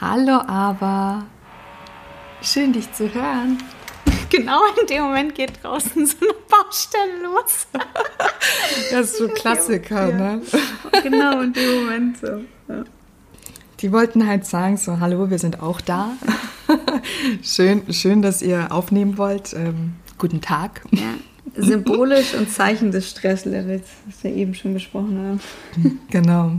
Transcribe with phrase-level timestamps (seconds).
[0.00, 1.24] Hallo, aber
[2.42, 3.58] schön dich zu hören.
[4.30, 7.68] Genau in dem Moment geht draußen so eine Baustelle los.
[8.90, 10.16] Das ist so Klassiker, ja.
[10.16, 10.42] ne?
[11.04, 12.26] Genau in dem Moment so.
[12.68, 12.84] Ja.
[13.80, 16.10] Die wollten halt sagen, so, hallo, wir sind auch da.
[17.44, 19.52] schön, schön, dass ihr aufnehmen wollt.
[19.52, 20.80] Ähm, guten Tag.
[20.90, 21.14] Ja,
[21.56, 26.00] symbolisch und Zeichen des Stresslevels, was wir eben schon besprochen haben.
[26.10, 26.58] Genau.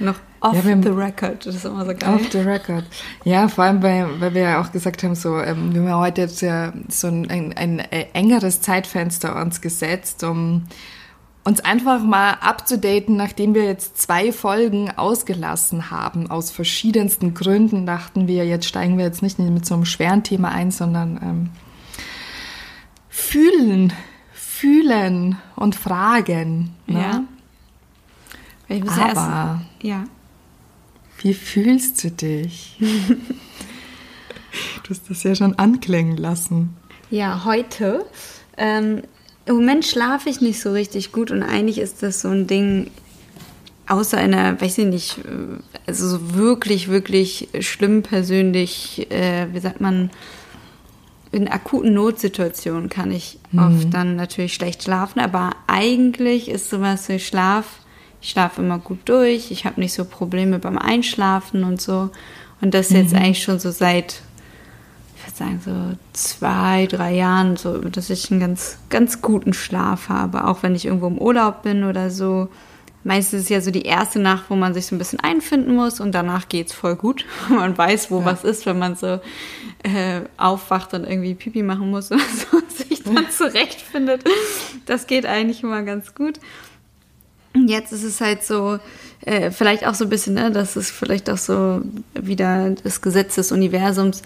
[0.00, 2.14] Noch off ja, the record, das ist immer so geil.
[2.14, 2.84] Off the record.
[3.24, 6.22] Ja, vor allem, weil, weil wir ja auch gesagt haben, so, ähm, wir haben heute
[6.22, 7.78] jetzt ja so ein, ein, ein
[8.14, 10.64] engeres Zeitfenster uns gesetzt, um
[11.44, 18.26] uns einfach mal abzudaten, nachdem wir jetzt zwei Folgen ausgelassen haben, aus verschiedensten Gründen, dachten
[18.26, 21.50] wir, jetzt steigen wir jetzt nicht mit so einem schweren Thema ein, sondern ähm,
[23.08, 23.92] fühlen,
[24.32, 26.74] fühlen und fragen.
[26.86, 27.00] Ne?
[27.00, 27.24] Ja.
[28.70, 30.04] Aber erst, ja.
[31.18, 32.76] wie fühlst du dich?
[32.80, 36.76] du hast das ja schon anklingen lassen.
[37.10, 38.06] Ja, heute.
[38.56, 39.02] Ähm,
[39.46, 42.90] Im Moment schlafe ich nicht so richtig gut und eigentlich ist das so ein Ding,
[43.88, 49.80] außer einer, weiß ich nicht, äh, also so wirklich, wirklich schlimm persönlich, äh, wie sagt
[49.80, 50.10] man,
[51.32, 53.58] in akuten Notsituationen kann ich mhm.
[53.58, 57.66] oft dann natürlich schlecht schlafen, aber eigentlich ist sowas wie Schlaf,
[58.20, 62.10] ich schlafe immer gut durch, ich habe nicht so Probleme beim Einschlafen und so.
[62.60, 63.18] Und das jetzt mhm.
[63.18, 64.20] eigentlich schon so seit,
[65.16, 70.08] ich würde sagen, so zwei, drei Jahren, so, dass ich einen ganz, ganz guten Schlaf
[70.08, 72.48] habe, auch wenn ich irgendwo im Urlaub bin oder so
[73.04, 75.74] meistens ist es ja so die erste Nacht, wo man sich so ein bisschen einfinden
[75.74, 77.24] muss und danach geht's voll gut.
[77.48, 78.26] Man weiß, wo ja.
[78.26, 79.20] was ist, wenn man so
[79.82, 84.24] äh, aufwacht und irgendwie Pipi machen muss oder so und sich dann zurechtfindet.
[84.86, 86.38] Das geht eigentlich immer ganz gut.
[87.54, 88.78] Jetzt ist es halt so,
[89.22, 91.82] äh, vielleicht auch so ein bisschen, ne, das ist vielleicht auch so
[92.14, 94.22] wieder das Gesetz des Universums.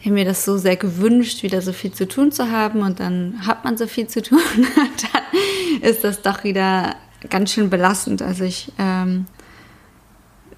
[0.00, 3.00] Ich habe mir das so sehr gewünscht, wieder so viel zu tun zu haben und
[3.00, 4.40] dann hat man so viel zu tun.
[5.12, 6.96] dann ist das doch wieder
[7.30, 8.22] ganz schön belastend.
[8.22, 9.26] Also ich ähm,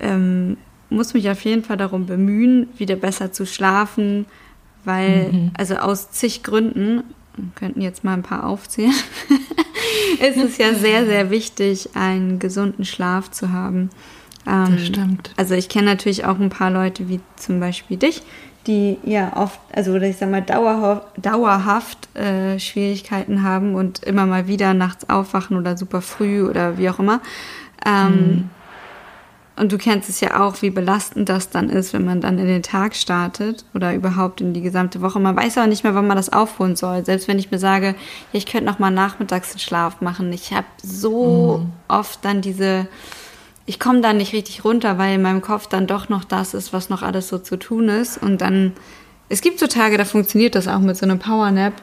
[0.00, 0.56] ähm,
[0.91, 4.26] muss mich auf jeden Fall darum bemühen, wieder besser zu schlafen,
[4.84, 5.50] weil, mhm.
[5.56, 7.04] also aus zig Gründen,
[7.36, 8.94] wir könnten jetzt mal ein paar aufzählen,
[10.21, 13.91] ist es ja sehr, sehr wichtig, einen gesunden Schlaf zu haben.
[14.47, 15.31] Ähm, das stimmt.
[15.37, 18.22] Also ich kenne natürlich auch ein paar Leute, wie zum Beispiel dich,
[18.66, 24.47] die ja oft, also ich sag mal, dauerhaft, dauerhaft äh, Schwierigkeiten haben und immer mal
[24.47, 27.21] wieder nachts aufwachen oder super früh oder wie auch immer.
[27.87, 28.50] Ähm, mhm.
[29.58, 32.46] Und du kennst es ja auch, wie belastend das dann ist, wenn man dann in
[32.46, 35.19] den Tag startet oder überhaupt in die gesamte Woche.
[35.19, 37.04] Man weiß aber nicht mehr, wann man das aufholen soll.
[37.04, 37.94] Selbst wenn ich mir sage,
[38.32, 40.32] ich könnte noch mal nachmittags den Schlaf machen.
[40.32, 41.72] Ich habe so mhm.
[41.88, 42.88] oft dann diese
[43.68, 46.72] ich komme da nicht richtig runter, weil in meinem Kopf dann doch noch das ist,
[46.72, 48.16] was noch alles so zu tun ist.
[48.16, 48.72] Und dann,
[49.28, 51.74] es gibt so Tage, da funktioniert das auch mit so einem Powernap.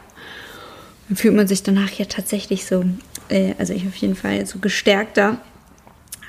[1.08, 2.84] Dann fühlt man sich danach ja tatsächlich so,
[3.30, 5.38] äh, also ich auf jeden Fall so gestärkter.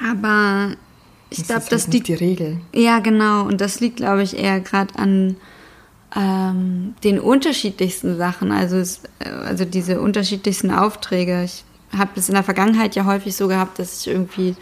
[0.06, 0.76] Aber
[1.30, 2.60] ich glaube, das halt liegt die Regel.
[2.74, 3.42] Ja, genau.
[3.42, 5.36] Und das liegt, glaube ich, eher gerade an
[6.14, 8.52] ähm, den unterschiedlichsten Sachen.
[8.52, 11.42] Also, es, äh, also diese unterschiedlichsten Aufträge.
[11.44, 11.64] Ich
[11.96, 14.56] habe es in der Vergangenheit ja häufig so gehabt, dass ich irgendwie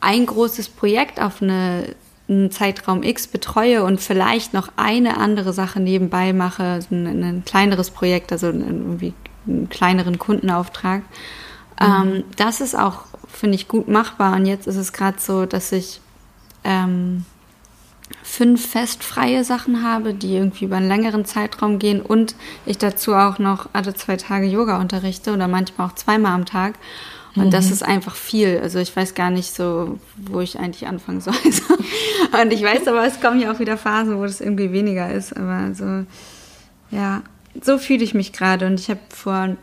[0.00, 1.94] ein großes Projekt auf eine,
[2.28, 7.90] einen Zeitraum X betreue und vielleicht noch eine andere Sache nebenbei mache, ein, ein kleineres
[7.90, 9.14] Projekt, also irgendwie
[9.46, 11.02] einen kleineren Kundenauftrag.
[11.80, 11.86] Mhm.
[11.86, 14.36] Ähm, das ist auch, finde ich, gut machbar.
[14.36, 16.00] Und jetzt ist es gerade so, dass ich
[16.64, 17.24] ähm,
[18.22, 22.34] fünf festfreie Sachen habe, die irgendwie über einen längeren Zeitraum gehen und
[22.66, 26.74] ich dazu auch noch alle zwei Tage Yoga unterrichte oder manchmal auch zweimal am Tag.
[27.36, 27.50] Und mhm.
[27.50, 28.60] das ist einfach viel.
[28.62, 31.34] Also ich weiß gar nicht so, wo ich eigentlich anfangen soll.
[32.42, 35.36] und ich weiß aber, es kommen ja auch wieder Phasen, wo das irgendwie weniger ist.
[35.36, 36.04] Aber so,
[36.90, 37.22] ja,
[37.60, 38.66] so fühle ich mich gerade.
[38.66, 39.56] Und ich habe vor.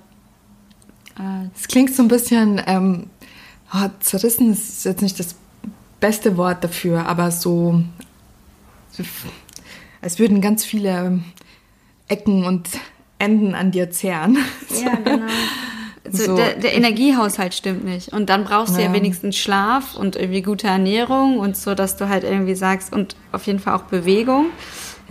[1.56, 3.08] Es äh, klingt so ein bisschen ähm,
[3.74, 5.36] oh, zerrissen ist jetzt nicht das
[6.02, 7.82] beste Wort dafür, aber so,
[10.02, 11.22] als würden ganz viele
[12.10, 12.68] Ecken und
[13.20, 14.38] Enden an dir zehren.
[14.84, 15.28] Ja, genau.
[16.10, 16.36] So, so.
[16.36, 18.12] Der, der, Energiehaushalt stimmt nicht.
[18.12, 18.88] Und dann brauchst du ja.
[18.88, 23.16] ja wenigstens Schlaf und irgendwie gute Ernährung und so, dass du halt irgendwie sagst, und
[23.32, 24.48] auf jeden Fall auch Bewegung.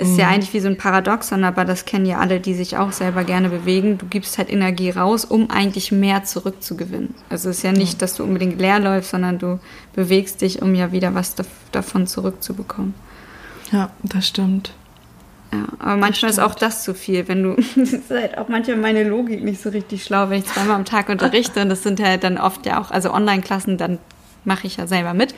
[0.01, 0.19] Ist mhm.
[0.19, 3.25] ja eigentlich wie so ein Paradoxon, aber das kennen ja alle, die sich auch selber
[3.25, 3.99] gerne bewegen.
[3.99, 7.15] Du gibst halt Energie raus, um eigentlich mehr zurückzugewinnen.
[7.29, 9.61] Also es ist ja nicht, dass du unbedingt leer läufst, sondern du
[9.95, 11.35] bewegst dich, um ja wieder was
[11.71, 12.95] davon zurückzubekommen.
[13.73, 14.73] Ja, das stimmt.
[15.53, 18.79] Ja, aber manchmal ist auch das zu viel, wenn du, das ist halt auch manchmal
[18.79, 22.01] meine Logik nicht so richtig schlau, wenn ich zweimal am Tag unterrichte und das sind
[22.01, 23.99] halt dann oft ja auch, also Online-Klassen, dann
[24.45, 25.35] mache ich ja selber mit.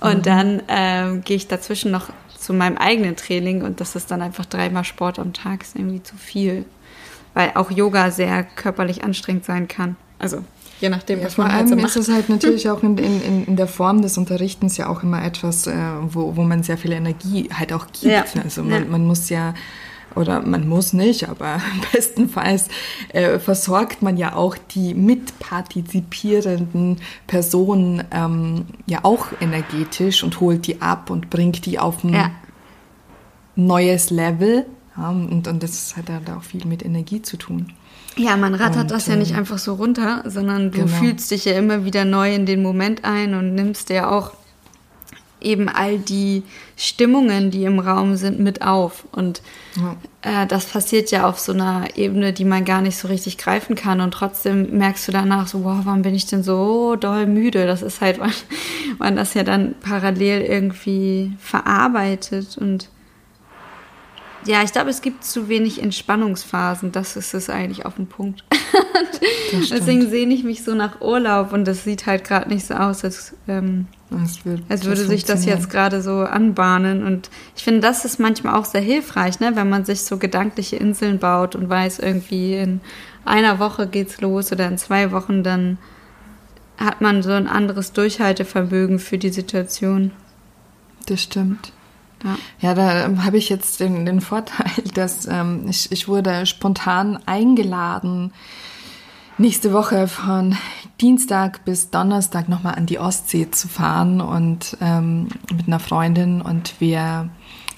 [0.00, 0.22] Und mhm.
[0.22, 2.08] dann ähm, gehe ich dazwischen noch
[2.42, 6.02] zu meinem eigenen Training und das ist dann einfach dreimal Sport am Tag, ist irgendwie
[6.02, 6.64] zu viel.
[7.34, 9.96] Weil auch Yoga sehr körperlich anstrengend sein kann.
[10.18, 10.44] Also
[10.80, 11.86] je nachdem, ja, was man halt so macht.
[11.86, 15.24] ist es halt natürlich auch in, in, in der Form des Unterrichtens ja auch immer
[15.24, 15.72] etwas, äh,
[16.02, 18.04] wo, wo man sehr viel Energie halt auch gibt.
[18.04, 18.24] Ja.
[18.42, 18.90] Also man, ja.
[18.90, 19.54] man muss ja
[20.16, 21.60] oder man muss nicht, aber
[21.92, 22.68] bestenfalls
[23.08, 30.82] äh, versorgt man ja auch die mitpartizipierenden Personen ähm, ja auch energetisch und holt die
[30.82, 32.30] ab und bringt die auf ein ja.
[33.56, 34.66] neues Level.
[34.96, 37.72] Ja, und, und das hat halt auch viel mit Energie zu tun.
[38.16, 40.96] Ja, man rattert und, das ja nicht ähm, einfach so runter, sondern du genau.
[40.98, 44.32] fühlst dich ja immer wieder neu in den Moment ein und nimmst dir auch
[45.44, 46.42] eben all die
[46.76, 49.04] Stimmungen, die im Raum sind, mit auf.
[49.12, 49.42] Und
[49.76, 49.96] ja.
[50.22, 53.76] äh, das passiert ja auf so einer Ebene, die man gar nicht so richtig greifen
[53.76, 54.00] kann.
[54.00, 57.66] Und trotzdem merkst du danach so, wow, warum bin ich denn so doll müde?
[57.66, 58.32] Das ist halt, weil
[58.98, 62.88] man das ja dann parallel irgendwie verarbeitet und
[64.44, 66.92] ja, ich glaube, es gibt zu wenig Entspannungsphasen.
[66.92, 68.44] Das ist es eigentlich auf dem Punkt.
[69.52, 73.04] Deswegen sehne ich mich so nach Urlaub und das sieht halt gerade nicht so aus,
[73.04, 73.86] als, ähm,
[74.44, 77.04] wird, als würde sich das jetzt gerade so anbahnen.
[77.04, 79.52] Und ich finde, das ist manchmal auch sehr hilfreich, ne?
[79.54, 82.80] wenn man sich so gedankliche Inseln baut und weiß, irgendwie in
[83.24, 85.78] einer Woche geht's los oder in zwei Wochen, dann
[86.78, 90.10] hat man so ein anderes Durchhaltevermögen für die Situation.
[91.06, 91.72] Das stimmt.
[92.24, 97.18] Ja, ja da habe ich jetzt den, den Vorteil, dass ähm, ich, ich wurde spontan
[97.26, 98.32] eingeladen,
[99.38, 100.56] nächste Woche von
[101.00, 106.80] Dienstag bis Donnerstag nochmal an die Ostsee zu fahren und ähm, mit einer Freundin und
[106.80, 107.28] wir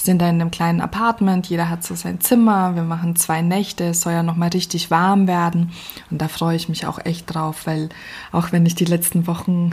[0.04, 3.84] sind da in einem kleinen Apartment, jeder hat so sein Zimmer, wir machen zwei Nächte,
[3.84, 5.72] es soll ja nochmal richtig warm werden
[6.10, 7.88] und da freue ich mich auch echt drauf, weil
[8.32, 9.70] auch wenn ich die letzten Wochen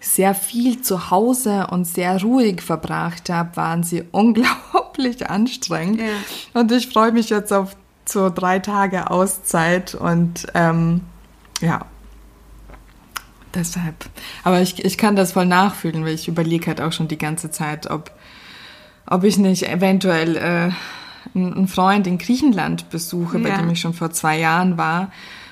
[0.00, 6.60] sehr viel zu Hause und sehr ruhig verbracht habe, waren sie unglaublich anstrengend ja.
[6.60, 7.76] und ich freue mich jetzt auf
[8.06, 11.00] so drei Tage Auszeit und ähm,
[11.60, 11.86] ja,
[13.54, 14.04] deshalb.
[14.42, 17.50] Aber ich, ich kann das voll nachfühlen, weil ich überlege halt auch schon die ganze
[17.50, 18.10] Zeit, ob
[19.06, 20.70] ob ich nicht eventuell äh,
[21.34, 23.48] einen Freund in Griechenland besuche, ja.
[23.48, 25.10] bei dem ich schon vor zwei Jahren war,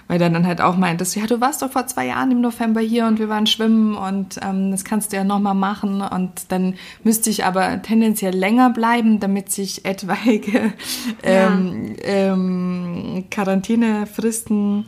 [0.08, 2.80] weil der dann halt auch meinte, ja, du warst doch vor zwei Jahren im November
[2.80, 6.74] hier und wir waren schwimmen und ähm, das kannst du ja nochmal machen und dann
[7.02, 10.72] müsste ich aber tendenziell länger bleiben, damit sich etwaige
[11.22, 12.04] ähm, ja.
[12.04, 14.86] ähm, Quarantänefristen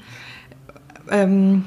[1.10, 1.64] ähm,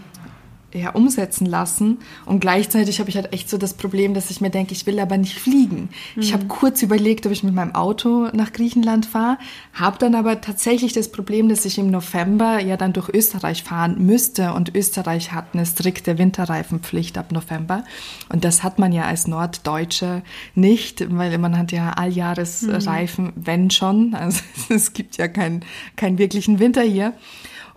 [0.73, 1.99] ja, umsetzen lassen.
[2.25, 4.99] Und gleichzeitig habe ich halt echt so das Problem, dass ich mir denke, ich will
[4.99, 5.89] aber nicht fliegen.
[6.15, 6.21] Mhm.
[6.21, 9.37] Ich habe kurz überlegt, ob ich mit meinem Auto nach Griechenland fahre,
[9.73, 14.05] habe dann aber tatsächlich das Problem, dass ich im November ja dann durch Österreich fahren
[14.05, 17.85] müsste und Österreich hat eine strikte Winterreifenpflicht ab November.
[18.27, 20.21] Und das hat man ja als Norddeutsche
[20.53, 23.31] nicht, weil man hat ja Alljahresreifen, mhm.
[23.35, 24.13] wenn schon.
[24.13, 25.63] Also es gibt ja keinen
[25.95, 27.13] keinen wirklichen Winter hier.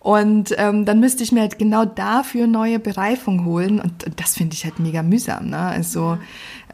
[0.00, 3.80] Und ähm, dann müsste ich mir halt genau dafür neue Bereifung holen.
[3.80, 5.50] Und, das finde ich halt mega mühsam.
[5.50, 5.58] Ne?
[5.58, 6.18] Also,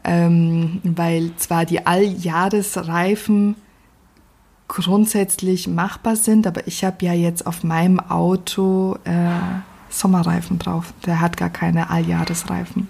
[0.03, 3.55] ähm, weil zwar die Alljahresreifen
[4.69, 9.29] grundsätzlich machbar sind, aber ich habe ja jetzt auf meinem Auto äh,
[9.89, 10.93] Sommerreifen drauf.
[11.05, 12.89] Der hat gar keine Alljahresreifen.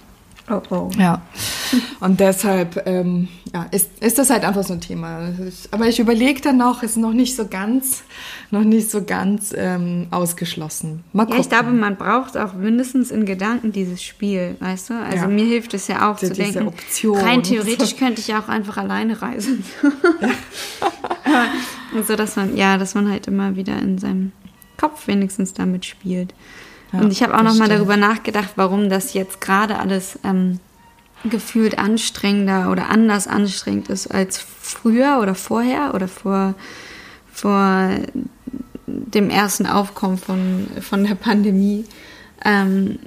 [0.50, 0.90] Oh, oh.
[0.98, 1.22] Ja.
[2.00, 5.34] Und deshalb ähm, ja, ist, ist das halt einfach so ein Thema.
[5.72, 8.04] Aber ich überlege dann noch, ist noch nicht so ganz,
[8.50, 11.04] noch nicht so ganz ähm, ausgeschlossen.
[11.12, 11.38] Mal gucken.
[11.38, 14.94] Ja, ich glaube, man braucht auch mindestens in Gedanken dieses Spiel, weißt du?
[14.94, 15.28] Also ja.
[15.28, 17.18] mir hilft es ja auch Die, zu denken, Option.
[17.18, 19.66] rein theoretisch könnte ich ja auch einfach alleine reisen.
[22.08, 24.32] so dass man, ja, dass man halt immer wieder in seinem
[24.78, 26.34] Kopf wenigstens damit spielt.
[26.92, 30.60] Ja, und ich habe auch noch mal darüber nachgedacht, warum das jetzt gerade alles ähm,
[31.24, 36.54] gefühlt anstrengender oder anders anstrengend ist als früher oder vorher oder vor,
[37.32, 37.90] vor
[38.86, 41.86] dem ersten Aufkommen von, von der Pandemie.
[42.46, 43.00] Ähm,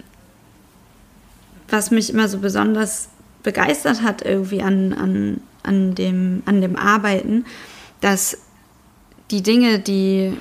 [1.68, 3.08] was mich immer so besonders
[3.42, 7.44] begeistert hat irgendwie an, an, an, dem, an dem Arbeiten,
[8.00, 8.38] dass
[9.30, 10.36] die Dinge, die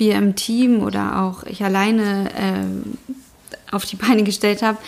[0.00, 4.78] wir im Team oder auch ich alleine äh, auf die Beine gestellt habe,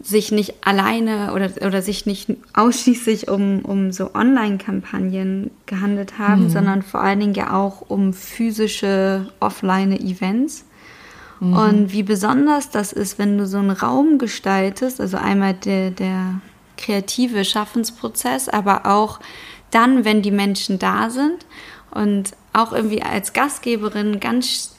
[0.00, 6.50] sich nicht alleine oder, oder sich nicht ausschließlich um, um so Online-Kampagnen gehandelt haben, mhm.
[6.50, 10.64] sondern vor allen Dingen ja auch um physische Offline-Events.
[11.40, 11.52] Mhm.
[11.52, 16.40] Und wie besonders das ist, wenn du so einen Raum gestaltest, also einmal der, der
[16.78, 19.20] kreative Schaffensprozess, aber auch
[19.70, 21.46] dann, wenn die Menschen da sind
[21.94, 24.74] und auch irgendwie als Gastgeberin ganz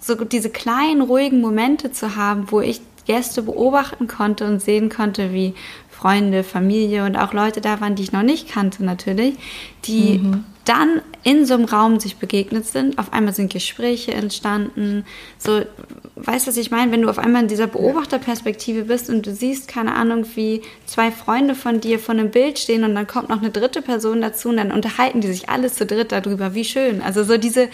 [0.00, 5.32] so diese kleinen ruhigen Momente zu haben, wo ich Gäste beobachten konnte und sehen konnte,
[5.32, 5.54] wie
[5.90, 9.36] Freunde, Familie und auch Leute da waren, die ich noch nicht kannte natürlich,
[9.84, 10.44] die mhm.
[10.64, 12.98] dann in so einem Raum sich begegnet sind.
[12.98, 15.04] Auf einmal sind Gespräche entstanden.
[15.38, 15.62] So,
[16.16, 16.92] weißt du, was ich meine?
[16.92, 21.10] Wenn du auf einmal in dieser Beobachterperspektive bist und du siehst, keine Ahnung, wie zwei
[21.10, 24.48] Freunde von dir vor einem Bild stehen und dann kommt noch eine dritte Person dazu
[24.48, 26.54] und dann unterhalten die sich alle zu dritt darüber.
[26.54, 27.02] Wie schön.
[27.02, 27.68] Also so diese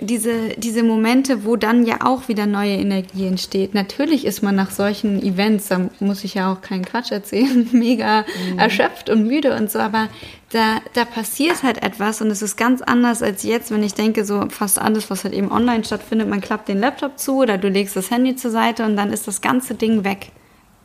[0.00, 3.74] diese, diese Momente, wo dann ja auch wieder neue Energie entsteht.
[3.74, 8.24] Natürlich ist man nach solchen Events, da muss ich ja auch keinen Quatsch erzählen, mega
[8.52, 8.58] mhm.
[8.58, 10.08] erschöpft und müde und so, aber
[10.50, 14.24] da, da passiert halt etwas und es ist ganz anders als jetzt, wenn ich denke,
[14.24, 17.68] so fast alles, was halt eben online stattfindet, man klappt den Laptop zu oder du
[17.68, 20.32] legst das Handy zur Seite und dann ist das ganze Ding weg.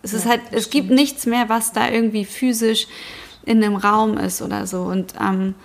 [0.01, 2.88] Es ja, ist halt, es gibt nichts mehr, was da irgendwie physisch
[3.46, 5.55] in einem Raum ist oder so und ähm,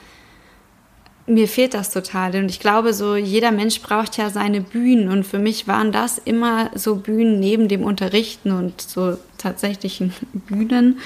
[1.28, 2.35] mir fehlt das total.
[2.37, 5.08] Und ich glaube, so jeder Mensch braucht ja seine Bühnen.
[5.08, 10.99] Und für mich waren das immer so Bühnen neben dem Unterrichten und so tatsächlichen Bühnen,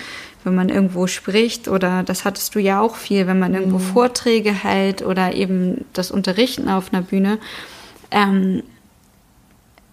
[0.44, 1.68] wenn man irgendwo spricht.
[1.68, 3.92] Oder das hattest du ja auch viel, wenn man irgendwo mhm.
[3.92, 7.38] Vorträge hält oder eben das Unterrichten auf einer Bühne.
[8.10, 8.62] Ähm,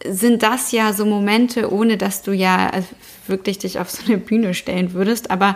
[0.06, 2.72] sind das ja so Momente, ohne dass du ja
[3.28, 5.32] wirklich dich auf so eine Bühne stellen würdest.
[5.32, 5.56] Aber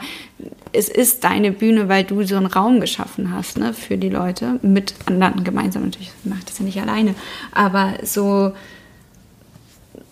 [0.72, 4.60] es ist deine Bühne, weil du so einen Raum geschaffen hast ne, für die Leute.
[4.62, 6.12] Mit anderen gemeinsam natürlich.
[6.24, 7.16] Macht das ja nicht alleine.
[7.52, 8.54] Aber so,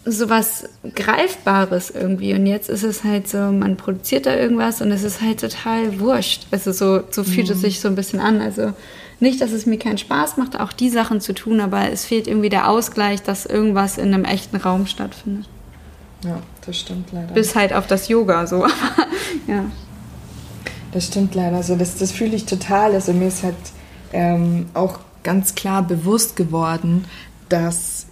[0.05, 2.33] so was Greifbares irgendwie.
[2.33, 5.99] Und jetzt ist es halt so, man produziert da irgendwas und es ist halt total
[5.99, 6.47] wurscht.
[6.51, 7.53] Also so, so fühlt mhm.
[7.53, 8.41] es sich so ein bisschen an.
[8.41, 8.73] Also
[9.21, 12.27] nicht, dass es mir keinen Spaß macht, auch die Sachen zu tun, aber es fehlt
[12.27, 15.47] irgendwie der Ausgleich, dass irgendwas in einem echten Raum stattfindet.
[16.25, 17.33] Ja, das stimmt leider.
[17.33, 18.65] Bis halt auf das Yoga so.
[19.47, 19.65] ja.
[20.91, 21.75] Das stimmt leider so.
[21.75, 22.93] Das, das fühle ich total.
[22.93, 23.55] Also mir ist halt
[24.11, 27.05] ähm, auch ganz klar bewusst geworden,
[27.49, 28.07] dass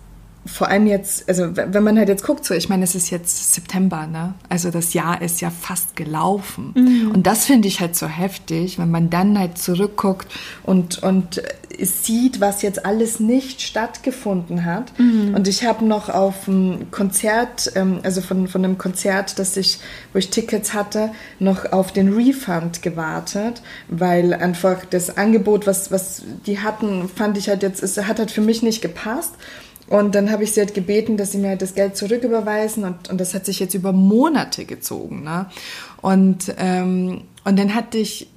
[0.45, 3.53] vor allem jetzt, also wenn man halt jetzt guckt, so, ich meine, es ist jetzt
[3.53, 4.33] September, ne?
[4.47, 6.73] Also das Jahr ist ja fast gelaufen.
[6.75, 7.11] Mhm.
[7.11, 10.27] Und das finde ich halt so heftig, wenn man dann halt zurückguckt
[10.63, 11.41] und, und
[11.81, 14.97] sieht, was jetzt alles nicht stattgefunden hat.
[14.97, 15.35] Mhm.
[15.35, 19.79] Und ich habe noch auf ein Konzert, ähm, also von, von einem Konzert, das ich,
[20.13, 26.23] wo ich Tickets hatte, noch auf den Refund gewartet, weil einfach das Angebot, was, was
[26.45, 29.33] die hatten, fand ich halt jetzt, es hat halt für mich nicht gepasst.
[29.89, 33.09] Und dann habe ich sie halt gebeten, dass sie mir halt das Geld zurücküberweisen und,
[33.09, 35.23] und das hat sich jetzt über Monate gezogen.
[35.23, 35.47] Ne?
[36.01, 38.29] Und, ähm, und dann hatte ich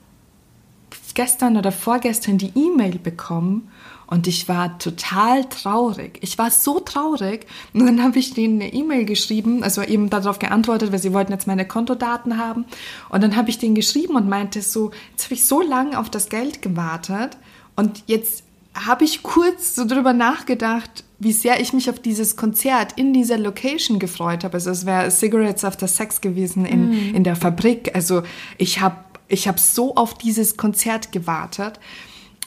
[1.14, 3.70] gestern oder vorgestern die E-Mail bekommen
[4.06, 6.18] und ich war total traurig.
[6.22, 7.46] Ich war so traurig.
[7.72, 11.32] Und dann habe ich denen eine E-Mail geschrieben, also eben darauf geantwortet, weil sie wollten
[11.32, 12.66] jetzt meine Kontodaten haben.
[13.08, 16.10] Und dann habe ich denen geschrieben und meinte so, jetzt habe ich so lange auf
[16.10, 17.38] das Geld gewartet
[17.74, 18.44] und jetzt
[18.74, 23.38] habe ich kurz so drüber nachgedacht, wie sehr ich mich auf dieses Konzert in dieser
[23.38, 24.54] Location gefreut habe.
[24.54, 27.14] Also es wäre Cigarettes After Sex gewesen in, mm.
[27.14, 27.94] in der Fabrik.
[27.94, 28.22] Also
[28.58, 28.96] ich habe
[29.28, 31.78] ich hab so auf dieses Konzert gewartet.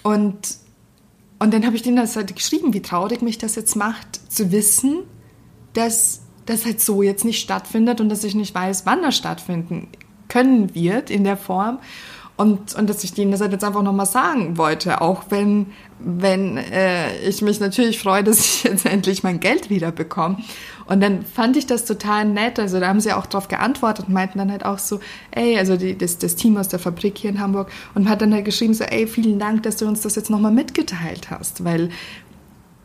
[0.03, 0.57] Und,
[1.39, 4.51] und dann habe ich denen das halt geschrieben, wie traurig mich das jetzt macht, zu
[4.51, 5.03] wissen,
[5.73, 9.87] dass das halt so jetzt nicht stattfindet und dass ich nicht weiß, wann das stattfinden
[10.27, 11.79] können wird in der Form.
[12.37, 15.67] Und, und dass ich denen das halt jetzt einfach nochmal sagen wollte, auch wenn,
[15.99, 20.37] wenn äh, ich mich natürlich freue, dass ich jetzt endlich mein Geld wieder bekomme.
[20.85, 22.59] Und dann fand ich das total nett.
[22.59, 24.99] Also da haben sie auch drauf geantwortet und meinten dann halt auch so,
[25.31, 28.33] ey, also die, das, das Team aus der Fabrik hier in Hamburg und hat dann
[28.33, 31.89] halt geschrieben so, ey, vielen Dank, dass du uns das jetzt nochmal mitgeteilt hast, weil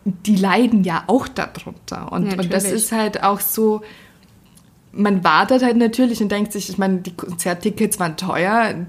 [0.04, 2.12] die leiden ja auch darunter.
[2.12, 3.82] Und, und das ist halt auch so,
[4.92, 8.86] man wartet halt natürlich und denkt sich, ich meine, die Konzerttickets waren teuer,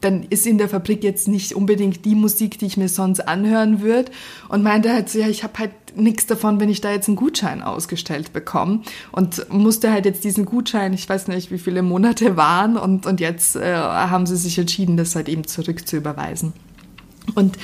[0.00, 3.80] dann ist in der Fabrik jetzt nicht unbedingt die Musik, die ich mir sonst anhören
[3.80, 4.12] würde
[4.48, 7.16] und meinte halt so, ja, ich habe halt nichts davon, wenn ich da jetzt einen
[7.16, 12.36] Gutschein ausgestellt bekomme und musste halt jetzt diesen Gutschein, ich weiß nicht, wie viele Monate
[12.36, 12.76] waren.
[12.76, 16.52] Und, und jetzt äh, haben sie sich entschieden, das halt eben zurück zu überweisen.
[17.34, 17.56] Und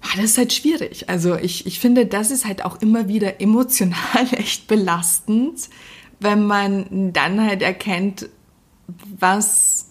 [0.00, 1.08] ah, das ist halt schwierig.
[1.08, 5.68] Also ich, ich finde, das ist halt auch immer wieder emotional echt belastend,
[6.24, 8.28] wenn man dann halt erkennt,
[9.18, 9.90] was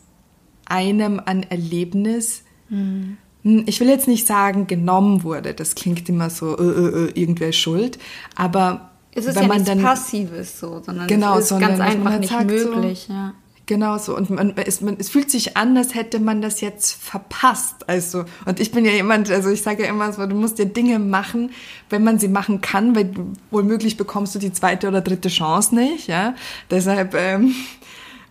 [0.65, 3.17] einem an Erlebnis, mhm.
[3.43, 5.53] ich will jetzt nicht sagen, genommen wurde.
[5.53, 7.99] Das klingt immer so, äh, äh, äh irgendwer schuld.
[8.35, 11.77] Aber es ist wenn ja man nichts dann, Passives so, sondern genau, es ist sondern
[11.77, 13.05] ganz einfach nicht möglich.
[13.07, 13.33] So, ja.
[13.65, 14.15] Genau so.
[14.15, 17.87] Und man, es, man, es fühlt sich an, als hätte man das jetzt verpasst.
[17.87, 20.65] Also, und ich bin ja jemand, also ich sage ja immer so, du musst ja
[20.65, 21.51] Dinge machen,
[21.89, 23.11] wenn man sie machen kann, weil
[23.51, 26.07] womöglich bekommst du die zweite oder dritte Chance nicht.
[26.07, 26.35] Ja?
[26.69, 27.55] Deshalb ähm,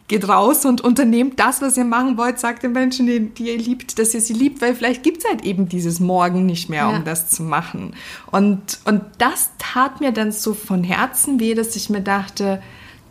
[0.07, 3.57] geht raus und unternehmt das, was ihr machen wollt, sagt den Menschen, die, die ihr
[3.57, 6.89] liebt, dass ihr sie liebt, weil vielleicht gibt es halt eben dieses Morgen nicht mehr,
[6.89, 7.01] um ja.
[7.01, 7.95] das zu machen.
[8.31, 12.61] Und, und das tat mir dann so von Herzen weh, dass ich mir dachte,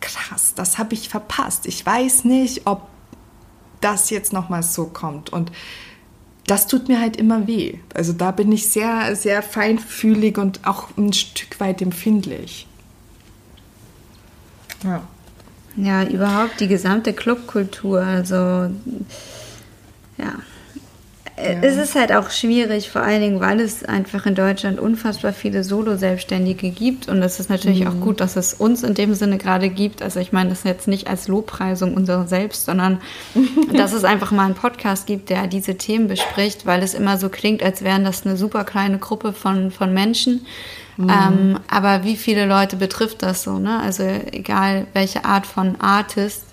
[0.02, 1.64] krass, das habe ich verpasst.
[1.66, 2.88] Ich weiß nicht, ob
[3.80, 5.30] das jetzt nochmal so kommt.
[5.30, 5.50] Und
[6.46, 7.78] das tut mir halt immer weh.
[7.94, 12.66] Also da bin ich sehr, sehr feinfühlig und auch ein Stück weit empfindlich.
[14.84, 15.02] Ja.
[15.76, 18.02] Ja, überhaupt die gesamte Clubkultur.
[18.02, 18.36] Also,
[20.18, 20.34] ja.
[21.36, 21.44] Ja.
[21.62, 25.64] Es ist halt auch schwierig, vor allen Dingen, weil es einfach in Deutschland unfassbar viele
[25.64, 27.08] Solo-Selbstständige gibt.
[27.08, 27.86] Und es ist natürlich mhm.
[27.88, 30.02] auch gut, dass es uns in dem Sinne gerade gibt.
[30.02, 33.00] Also ich meine das jetzt nicht als Lobpreisung unserer selbst, sondern
[33.72, 37.30] dass es einfach mal einen Podcast gibt, der diese Themen bespricht, weil es immer so
[37.30, 40.44] klingt, als wären das eine super kleine Gruppe von, von Menschen.
[40.98, 41.10] Mhm.
[41.10, 43.58] Ähm, aber wie viele Leute betrifft das so?
[43.58, 43.80] Ne?
[43.80, 46.44] Also egal welche Art von Artist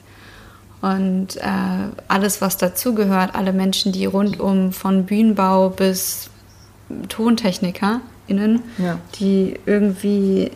[0.82, 6.30] und äh, alles, was dazugehört, alle Menschen, die rundum von Bühnenbau bis
[7.10, 8.98] TontechnikerInnen, ja.
[9.20, 10.52] die irgendwie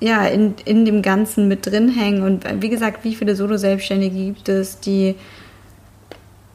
[0.00, 2.22] ja, in, in dem Ganzen mit drin hängen.
[2.22, 5.14] Und wie gesagt, wie viele Solo-Selbstständige gibt es, die,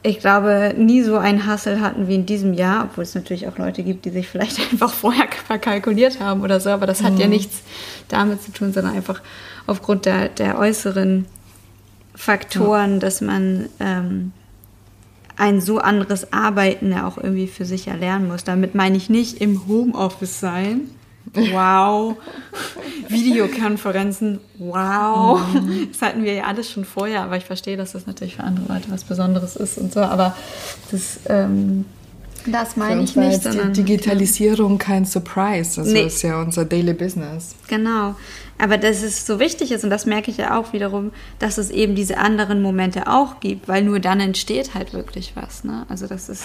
[0.02, 3.58] ich glaube, nie so einen Hassel hatten wie in diesem Jahr, obwohl es natürlich auch
[3.58, 7.20] Leute gibt, die sich vielleicht einfach vorher verkalkuliert haben oder so, aber das hat mhm.
[7.20, 7.62] ja nichts
[8.08, 9.22] damit zu tun, sondern einfach
[9.66, 11.26] aufgrund der, der äußeren
[12.14, 12.98] Faktoren, ja.
[12.98, 14.32] dass man ähm,
[15.36, 18.44] ein so anderes Arbeiten ja auch irgendwie für sich erlernen muss.
[18.44, 20.82] Damit meine ich nicht im Homeoffice sein.
[21.34, 22.16] Wow.
[23.08, 24.40] Videokonferenzen.
[24.58, 25.40] Wow.
[25.54, 25.88] Mhm.
[25.90, 28.72] Das hatten wir ja alles schon vorher, aber ich verstehe, dass das natürlich für andere
[28.74, 30.00] Leute was Besonderes ist und so.
[30.00, 30.36] Aber
[30.90, 31.86] das, ähm,
[32.46, 33.42] das meine ich nicht.
[33.42, 35.80] Sondern, die Digitalisierung kein Surprise.
[35.80, 36.04] Das nee.
[36.04, 37.54] ist ja unser Daily Business.
[37.68, 38.14] Genau.
[38.62, 41.70] Aber dass es so wichtig ist, und das merke ich ja auch wiederum, dass es
[41.70, 45.64] eben diese anderen Momente auch gibt, weil nur dann entsteht halt wirklich was.
[45.64, 45.84] Ne?
[45.88, 46.44] Also das ist,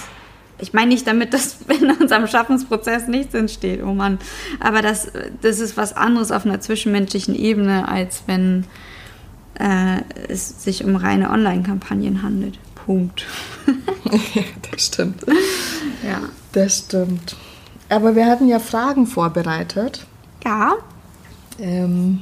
[0.57, 4.17] ich meine nicht damit, dass in unserem Schaffensprozess nichts entsteht, oh Mann.
[4.59, 5.11] Aber das,
[5.43, 8.65] das ist was anderes auf einer zwischenmenschlichen Ebene, als wenn
[9.59, 12.57] äh, es sich um reine Online-Kampagnen handelt.
[12.73, 13.27] Punkt.
[14.33, 15.23] ja, das stimmt.
[16.03, 16.21] Ja.
[16.51, 17.35] Das stimmt.
[17.89, 20.07] Aber wir hatten ja Fragen vorbereitet.
[20.43, 20.77] Ja.
[21.59, 22.21] Ähm,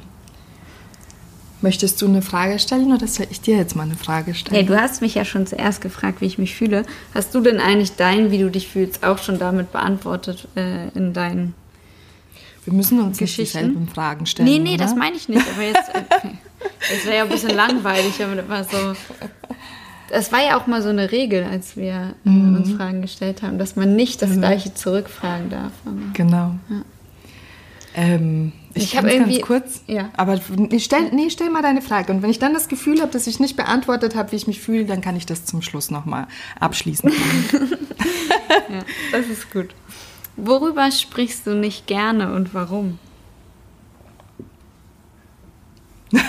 [1.61, 4.55] möchtest du eine Frage stellen oder soll ich dir jetzt mal eine Frage stellen?
[4.55, 6.85] Hey, du hast mich ja schon zuerst gefragt, wie ich mich fühle.
[7.13, 11.13] Hast du denn eigentlich dein, wie du dich fühlst, auch schon damit beantwortet äh, in
[11.13, 11.55] deinen
[12.65, 13.41] Wir müssen uns Geschichten?
[13.41, 14.47] nicht dieselben Fragen stellen.
[14.47, 14.83] Nee, nee, oder?
[14.85, 15.45] das meine ich nicht.
[15.53, 16.37] Aber jetzt, okay.
[16.79, 18.99] das wäre ja ein bisschen langweilig, das war so.
[20.11, 22.57] Das war ja auch mal so eine Regel, als wir äh, mhm.
[22.57, 24.41] uns Fragen gestellt haben, dass man nicht das mhm.
[24.41, 25.71] Gleiche zurückfragen darf.
[26.13, 26.55] Genau.
[26.69, 26.81] Ja.
[27.95, 30.09] Ähm, ich, ich habe irgendwie ganz kurz, ja.
[30.17, 30.39] aber
[30.77, 32.11] stell, nee, stell mal deine Frage.
[32.11, 34.59] Und wenn ich dann das Gefühl habe, dass ich nicht beantwortet habe, wie ich mich
[34.59, 36.27] fühle, dann kann ich das zum Schluss nochmal
[36.59, 37.09] abschließen.
[38.69, 38.83] ja,
[39.13, 39.69] das ist gut.
[40.35, 42.99] Worüber sprichst du nicht gerne und warum?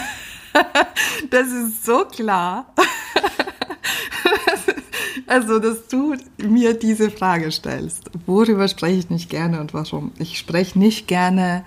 [1.31, 2.73] das ist so klar.
[5.29, 8.11] Also, dass du mir diese Frage stellst.
[8.27, 10.13] Worüber spreche ich nicht gerne und warum?
[10.19, 11.65] Ich spreche nicht gerne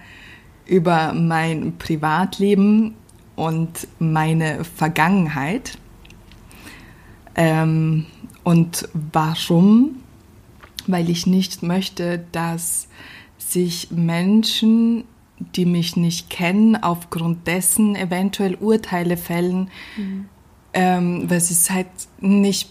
[0.69, 2.93] über mein Privatleben
[3.35, 5.77] und meine Vergangenheit.
[7.35, 8.05] Ähm,
[8.43, 9.97] und warum?
[10.87, 12.87] Weil ich nicht möchte, dass
[13.37, 15.05] sich Menschen,
[15.55, 20.25] die mich nicht kennen, aufgrund dessen eventuell Urteile fällen, mhm.
[20.73, 21.87] ähm, weil sie es halt
[22.19, 22.69] nicht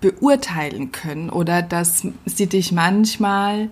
[0.00, 3.70] beurteilen können oder dass sie dich manchmal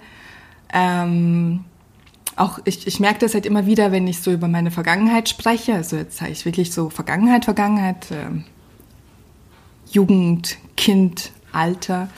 [0.73, 1.65] ähm,
[2.37, 5.75] auch ich, ich merke das halt immer wieder, wenn ich so über meine Vergangenheit spreche.
[5.75, 8.43] Also jetzt sage ich wirklich so Vergangenheit, Vergangenheit, äh,
[9.91, 12.09] Jugend, Kind, Alter,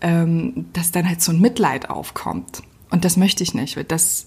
[0.00, 2.62] ähm, dass dann halt so ein Mitleid aufkommt.
[2.90, 4.26] Und das möchte ich nicht, weil das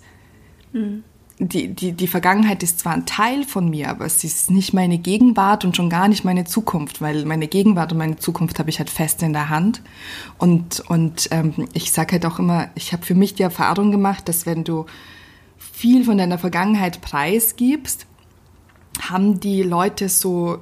[0.73, 1.03] mhm
[1.37, 4.97] die, die, die Vergangenheit ist zwar ein Teil von mir, aber es ist nicht meine
[4.97, 8.79] Gegenwart und schon gar nicht meine Zukunft, weil meine Gegenwart und meine Zukunft habe ich
[8.79, 9.81] halt fest in der Hand.
[10.37, 14.29] Und, und ähm, ich sage halt auch immer, ich habe für mich die Erfahrung gemacht,
[14.29, 14.85] dass wenn du
[15.75, 18.05] viel von deiner Vergangenheit preisgibst,
[19.01, 20.59] haben die Leute so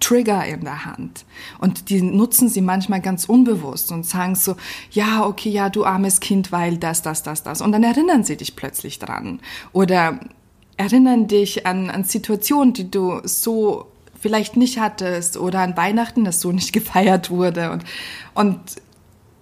[0.00, 1.24] Trigger in der Hand.
[1.58, 4.56] Und die nutzen sie manchmal ganz unbewusst und sagen so,
[4.90, 7.60] ja, okay, ja, du armes Kind, weil das, das, das, das.
[7.60, 9.38] Und dann erinnern sie dich plötzlich dran.
[9.72, 10.18] Oder
[10.76, 13.86] erinnern dich an, an Situationen, die du so
[14.20, 17.70] vielleicht nicht hattest oder an Weihnachten, das so nicht gefeiert wurde.
[17.70, 17.84] Und,
[18.34, 18.60] und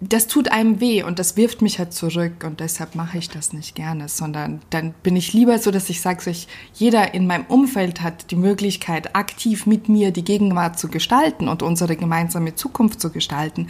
[0.00, 3.54] das tut einem weh und das wirft mich halt zurück und deshalb mache ich das
[3.54, 6.30] nicht gerne, sondern dann bin ich lieber so, dass ich sage, so
[6.74, 11.62] jeder in meinem Umfeld hat die Möglichkeit, aktiv mit mir die Gegenwart zu gestalten und
[11.62, 13.68] unsere gemeinsame Zukunft zu gestalten.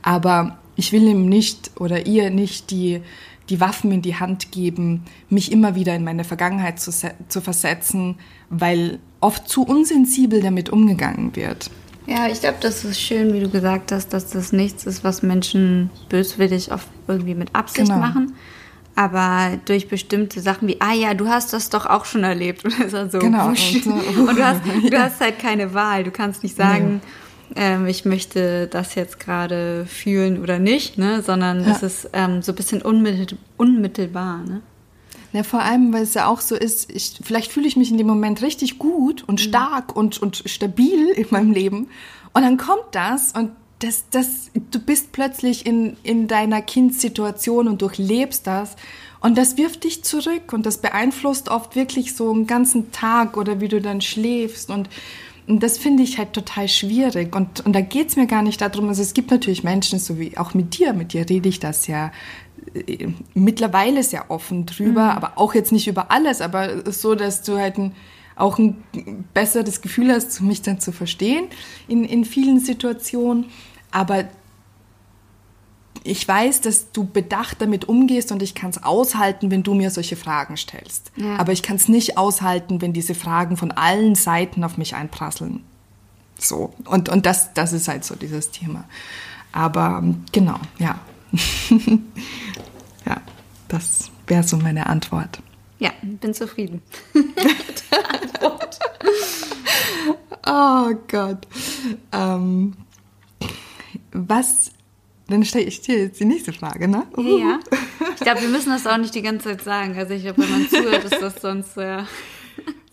[0.00, 3.02] Aber ich will ihm nicht oder ihr nicht die
[3.48, 8.16] die Waffen in die Hand geben, mich immer wieder in meine Vergangenheit zu, zu versetzen,
[8.50, 11.70] weil oft zu unsensibel damit umgegangen wird.
[12.06, 15.22] Ja, ich glaube, das ist schön, wie du gesagt hast, dass das nichts ist, was
[15.22, 17.98] Menschen böswillig oft irgendwie mit Absicht genau.
[17.98, 18.34] machen.
[18.94, 22.64] Aber durch bestimmte Sachen wie, ah ja, du hast das doch auch schon erlebt.
[22.64, 23.18] Oder so.
[23.26, 23.48] Genau.
[23.48, 23.90] Und, so.
[23.90, 26.04] und du, hast, du hast halt keine Wahl.
[26.04, 27.02] Du kannst nicht sagen,
[27.54, 27.62] ja.
[27.62, 31.22] ähm, ich möchte das jetzt gerade fühlen oder nicht, ne?
[31.22, 31.72] sondern ja.
[31.72, 34.44] es ist ähm, so ein bisschen unmittel, unmittelbar.
[34.44, 34.62] Ne?
[35.36, 37.98] Ja, vor allem, weil es ja auch so ist, ich, vielleicht fühle ich mich in
[37.98, 39.48] dem Moment richtig gut und mhm.
[39.50, 40.00] stark mhm.
[40.00, 41.88] und, und stabil in meinem Leben.
[42.32, 47.82] Und dann kommt das und das, das, du bist plötzlich in, in deiner Kindsituation und
[47.82, 48.76] durchlebst das.
[49.20, 53.60] Und das wirft dich zurück und das beeinflusst oft wirklich so einen ganzen Tag oder
[53.60, 54.70] wie du dann schläfst.
[54.70, 54.88] Und,
[55.46, 57.36] und das finde ich halt total schwierig.
[57.36, 60.18] Und, und da geht es mir gar nicht darum, also es gibt natürlich Menschen, so
[60.18, 62.10] wie auch mit dir, mit dir rede ich das ja
[63.34, 65.10] mittlerweile sehr offen drüber, mhm.
[65.10, 67.92] aber auch jetzt nicht über alles, aber so, dass du halt ein,
[68.34, 68.76] auch ein
[69.34, 71.46] besseres Gefühl hast, mich dann zu verstehen
[71.88, 73.46] in, in vielen Situationen.
[73.90, 74.24] Aber
[76.04, 79.90] ich weiß, dass du bedacht damit umgehst und ich kann es aushalten, wenn du mir
[79.90, 81.10] solche Fragen stellst.
[81.16, 81.36] Ja.
[81.36, 85.64] Aber ich kann es nicht aushalten, wenn diese Fragen von allen Seiten auf mich einprasseln.
[86.38, 86.74] So.
[86.84, 88.84] Und, und das, das ist halt so dieses Thema.
[89.52, 90.98] Aber genau, ja.
[93.06, 93.20] ja,
[93.68, 95.40] das wäre so meine Antwort.
[95.78, 96.82] Ja, bin zufrieden.
[100.46, 101.46] oh Gott.
[102.12, 102.74] Ähm,
[104.12, 104.70] was,
[105.28, 107.06] dann stelle ich dir jetzt die nächste Frage, ne?
[107.18, 107.60] Ja.
[108.14, 109.98] Ich glaube, wir müssen das auch nicht die ganze Zeit sagen.
[109.98, 111.76] Also ich glaube, wenn man zuhört, ist das sonst...
[111.76, 112.04] Äh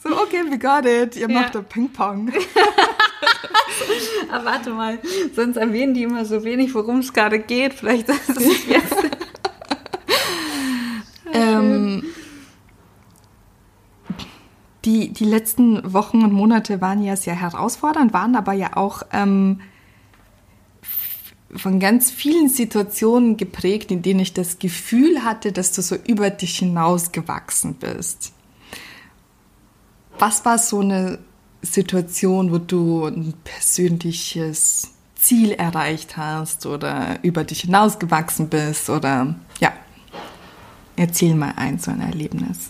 [0.03, 1.15] so, okay, we got it.
[1.15, 1.41] Ihr ja.
[1.41, 2.33] macht da Ping-Pong.
[4.31, 4.99] Aber warte mal,
[5.33, 7.73] sonst erwähnen die immer so wenig, worum es gerade geht.
[7.73, 8.93] Vielleicht ist es jetzt.
[11.33, 12.03] ähm,
[14.83, 19.61] die, die letzten Wochen und Monate waren ja sehr herausfordernd, waren aber ja auch ähm,
[21.55, 26.29] von ganz vielen Situationen geprägt, in denen ich das Gefühl hatte, dass du so über
[26.29, 28.33] dich hinaus gewachsen bist.
[30.25, 31.19] Was war so eine
[31.62, 39.73] Situation, wo du ein persönliches Ziel erreicht hast oder über dich hinausgewachsen bist oder ja,
[40.95, 42.69] erzähl mal ein so ein Erlebnis.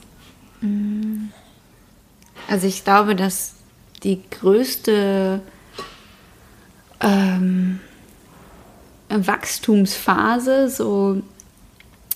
[2.47, 3.53] Also ich glaube, dass
[4.01, 5.39] die größte
[7.01, 7.81] ähm,
[9.09, 11.21] Wachstumsphase so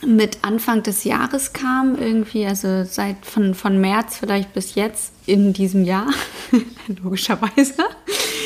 [0.06, 5.54] mit Anfang des Jahres kam, irgendwie, also seit von, von März vielleicht bis jetzt in
[5.54, 6.08] diesem Jahr,
[7.04, 7.84] logischerweise.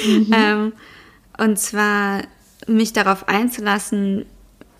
[0.07, 0.31] Mhm.
[0.33, 0.73] Ähm,
[1.37, 2.21] und zwar
[2.67, 4.25] mich darauf einzulassen,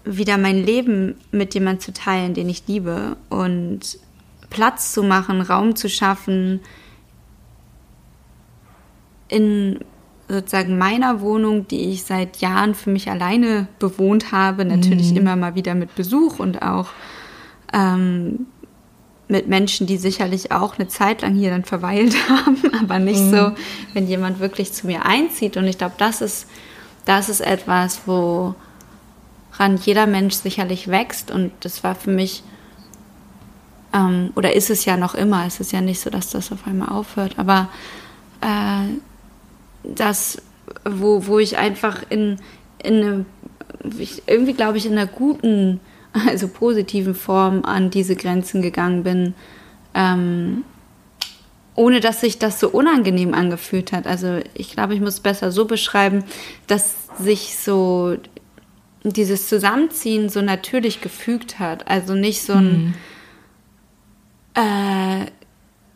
[0.04, 4.00] wieder mein Leben mit jemandem zu teilen, den ich liebe und
[4.50, 6.62] Platz zu machen, Raum zu schaffen
[9.28, 9.80] in
[10.32, 15.17] sozusagen meiner Wohnung, die ich seit Jahren für mich alleine bewohnt habe, natürlich mhm.
[15.17, 16.88] immer mal wieder mit Besuch und auch
[17.74, 18.48] ähm,
[19.28, 23.32] mit Menschen, die sicherlich auch eine Zeit lang hier dann verweilt haben, aber nicht mhm.
[23.32, 23.52] so,
[23.94, 25.58] wenn jemand wirklich zu mir einzieht.
[25.58, 26.48] Und ich glaube, das ist,
[27.06, 28.56] das ist etwas, woran
[29.84, 31.32] jeder Mensch sicherlich wächst.
[31.32, 32.44] Und das war für mich,
[33.94, 36.67] ähm, oder ist es ja noch immer, es ist ja nicht so, dass das auf
[36.67, 37.70] einmal aufhört, aber
[38.41, 38.88] äh,
[39.84, 40.41] das,
[40.86, 42.38] wo, wo ich einfach in,
[42.84, 43.26] in eine,
[44.28, 45.80] irgendwie glaube ich, in einer guten,
[46.28, 49.34] also positiven Form an diese Grenzen gegangen bin,
[49.94, 50.63] ähm,
[51.76, 54.06] ohne dass sich das so unangenehm angefühlt hat.
[54.06, 56.24] Also ich glaube, ich muss es besser so beschreiben,
[56.67, 58.17] dass sich so
[59.04, 61.88] dieses Zusammenziehen so natürlich gefügt hat.
[61.88, 62.94] Also nicht so ein mhm.
[64.56, 65.26] äh,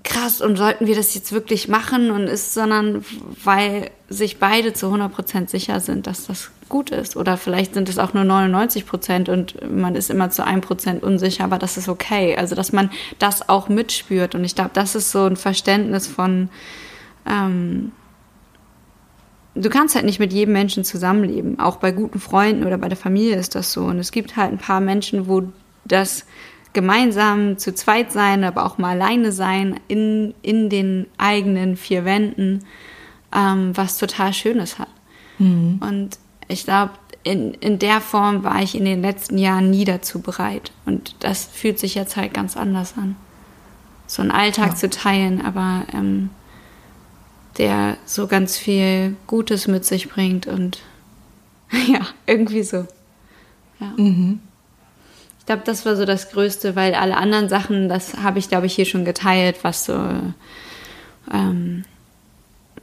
[0.05, 3.03] krass und sollten wir das jetzt wirklich machen und ist, sondern
[3.43, 7.17] weil sich beide zu 100% sicher sind, dass das gut ist.
[7.17, 11.57] Oder vielleicht sind es auch nur 99% und man ist immer zu 1% unsicher, aber
[11.57, 12.37] das ist okay.
[12.37, 12.89] Also, dass man
[13.19, 14.35] das auch mitspürt.
[14.35, 16.49] Und ich glaube, das ist so ein Verständnis von,
[17.29, 17.91] ähm,
[19.55, 21.59] du kannst halt nicht mit jedem Menschen zusammenleben.
[21.59, 23.85] Auch bei guten Freunden oder bei der Familie ist das so.
[23.85, 25.43] Und es gibt halt ein paar Menschen, wo
[25.83, 26.25] das
[26.75, 32.63] gemeinsam zu zweit sein, aber auch mal alleine sein in, in den eigenen vier Wänden,
[33.33, 34.89] ähm, was total Schönes hat.
[35.39, 35.79] Mhm.
[35.81, 36.91] Und ich glaube,
[37.23, 40.71] in, in der Form war ich in den letzten Jahren nie dazu bereit.
[40.85, 43.15] Und das fühlt sich jetzt halt ganz anders an.
[44.05, 44.75] So einen Alltag ja.
[44.75, 46.29] zu teilen, aber ähm,
[47.57, 50.79] der so ganz viel Gutes mit sich bringt und
[51.87, 52.85] ja, irgendwie so.
[53.79, 53.93] Ja.
[53.97, 54.39] Mhm.
[55.45, 58.65] Ich glaube, das war so das Größte, weil alle anderen Sachen, das habe ich, glaube
[58.65, 59.93] ich, hier schon geteilt, was so
[61.31, 61.83] ähm,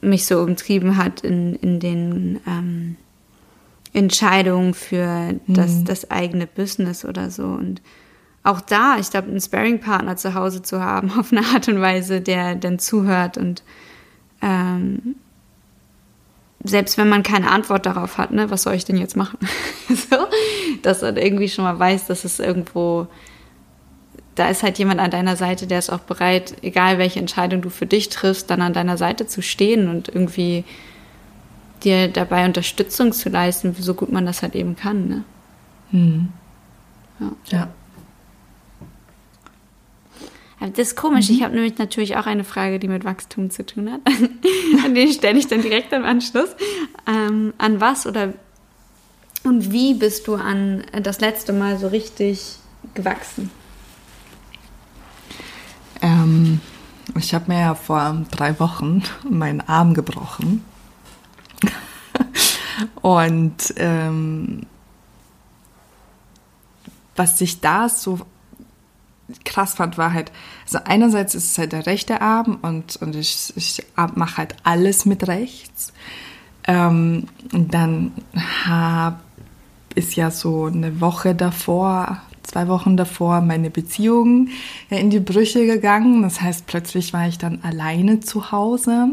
[0.00, 2.96] mich so umtrieben hat in, in den ähm,
[3.92, 5.84] Entscheidungen für das, mhm.
[5.86, 7.46] das eigene Business oder so.
[7.46, 7.82] Und
[8.44, 12.20] auch da, ich glaube, einen Sparing-Partner zu Hause zu haben, auf eine Art und Weise,
[12.20, 13.64] der dann zuhört und
[14.40, 15.16] ähm,
[16.64, 19.36] selbst wenn man keine Antwort darauf hat, ne, was soll ich denn jetzt machen?
[19.88, 20.16] so,
[20.82, 23.06] dass man irgendwie schon mal weiß, dass es irgendwo,
[24.34, 27.70] da ist halt jemand an deiner Seite, der ist auch bereit, egal welche Entscheidung du
[27.70, 30.64] für dich triffst, dann an deiner Seite zu stehen und irgendwie
[31.84, 35.08] dir dabei Unterstützung zu leisten, so gut man das halt eben kann.
[35.08, 35.24] Ne?
[35.90, 36.28] Hm.
[37.20, 37.32] Ja.
[37.46, 37.68] ja.
[40.60, 41.28] Das ist komisch.
[41.28, 41.34] Mhm.
[41.34, 44.00] Ich habe nämlich natürlich auch eine Frage, die mit Wachstum zu tun hat.
[44.84, 46.54] an die stelle ich dann direkt im Anschluss.
[47.06, 48.34] Ähm, an was oder
[49.44, 52.56] und wie bist du an das letzte Mal so richtig
[52.94, 53.50] gewachsen?
[56.00, 56.60] Ähm,
[57.16, 60.64] ich habe mir ja vor drei Wochen meinen Arm gebrochen.
[63.02, 64.66] Und ähm,
[67.14, 68.20] was sich da so
[69.44, 70.32] krass fand, war halt,
[70.64, 75.04] also einerseits ist es halt der rechte Arm und, und ich, ich mache halt alles
[75.04, 75.92] mit rechts.
[76.64, 78.12] Ähm, dann
[78.66, 79.20] hab,
[79.94, 84.48] ist ja so eine Woche davor, zwei Wochen davor meine Beziehung
[84.90, 86.22] in die Brüche gegangen.
[86.22, 89.08] Das heißt, plötzlich war ich dann alleine zu Hause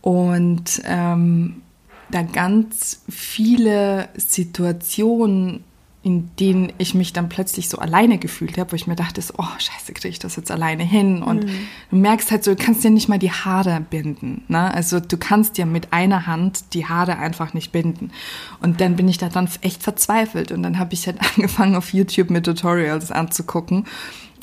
[0.00, 1.62] und ähm,
[2.10, 5.64] da ganz viele Situationen
[6.06, 9.44] in denen ich mich dann plötzlich so alleine gefühlt habe, wo ich mir dachte, oh
[9.58, 11.20] scheiße, kriege ich das jetzt alleine hin?
[11.20, 11.66] Und mhm.
[11.90, 14.44] du merkst halt so, du kannst dir nicht mal die Haare binden.
[14.46, 14.72] Ne?
[14.72, 18.12] Also du kannst dir mit einer Hand die Haare einfach nicht binden.
[18.62, 20.52] Und dann bin ich da dann echt verzweifelt.
[20.52, 23.84] Und dann habe ich halt angefangen, auf YouTube mit Tutorials anzugucken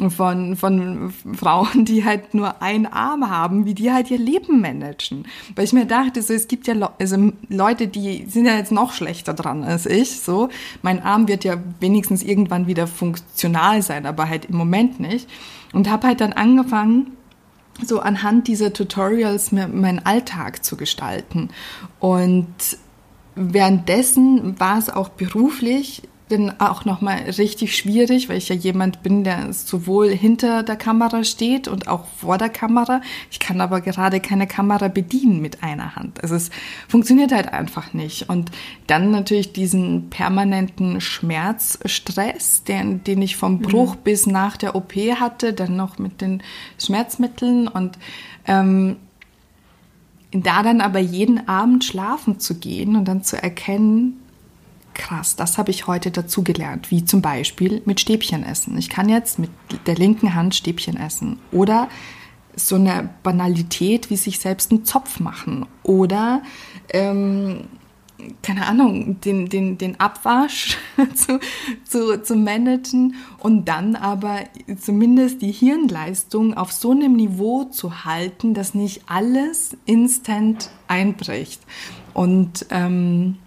[0.09, 5.25] von, von Frauen, die halt nur einen Arm haben, wie die halt ihr Leben managen.
[5.55, 8.71] Weil ich mir dachte, so, es gibt ja Le also Leute, die sind ja jetzt
[8.71, 10.19] noch schlechter dran als ich.
[10.19, 10.49] So,
[10.81, 15.29] mein Arm wird ja wenigstens irgendwann wieder funktional sein, aber halt im Moment nicht.
[15.73, 17.17] Und habe halt dann angefangen,
[17.83, 21.49] so anhand dieser Tutorials mir meinen Alltag zu gestalten.
[21.99, 22.47] Und
[23.35, 26.03] währenddessen war es auch beruflich
[26.37, 31.23] dann auch nochmal richtig schwierig, weil ich ja jemand bin, der sowohl hinter der Kamera
[31.23, 33.01] steht und auch vor der Kamera.
[33.31, 36.21] Ich kann aber gerade keine Kamera bedienen mit einer Hand.
[36.21, 36.49] Also es
[36.87, 38.29] funktioniert halt einfach nicht.
[38.29, 38.51] Und
[38.87, 43.99] dann natürlich diesen permanenten Schmerzstress, den, den ich vom Bruch mhm.
[44.03, 46.43] bis nach der OP hatte, dann noch mit den
[46.77, 47.97] Schmerzmitteln und
[48.45, 48.97] ähm,
[50.31, 54.19] da dann aber jeden Abend schlafen zu gehen und dann zu erkennen,
[54.93, 58.77] krass, das habe ich heute dazugelernt, wie zum Beispiel mit Stäbchen essen.
[58.77, 59.51] Ich kann jetzt mit
[59.85, 61.89] der linken Hand Stäbchen essen oder
[62.55, 66.43] so eine Banalität wie sich selbst einen Zopf machen oder
[66.89, 67.67] ähm,
[68.41, 70.77] keine Ahnung, den, den, den Abwasch
[71.15, 71.39] zu,
[71.83, 74.39] zu, zu managen und dann aber
[74.79, 81.61] zumindest die Hirnleistung auf so einem Niveau zu halten, dass nicht alles instant einbricht.
[82.13, 83.39] Und ähm,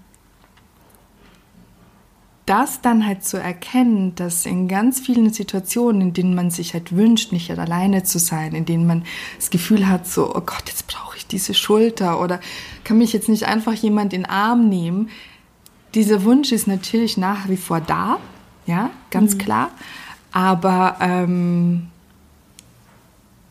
[2.47, 6.95] das dann halt zu erkennen, dass in ganz vielen Situationen, in denen man sich halt
[6.95, 9.05] wünscht, nicht alleine zu sein, in denen man
[9.37, 12.41] das Gefühl hat, so, oh Gott, jetzt brauche ich diese Schulter oder
[12.85, 15.11] kann mich jetzt nicht einfach jemand in den Arm nehmen.
[15.95, 18.19] Dieser Wunsch ist natürlich nach wie vor da,
[18.67, 19.39] ja, ganz mhm.
[19.39, 19.71] klar.
[20.31, 21.89] Aber ähm,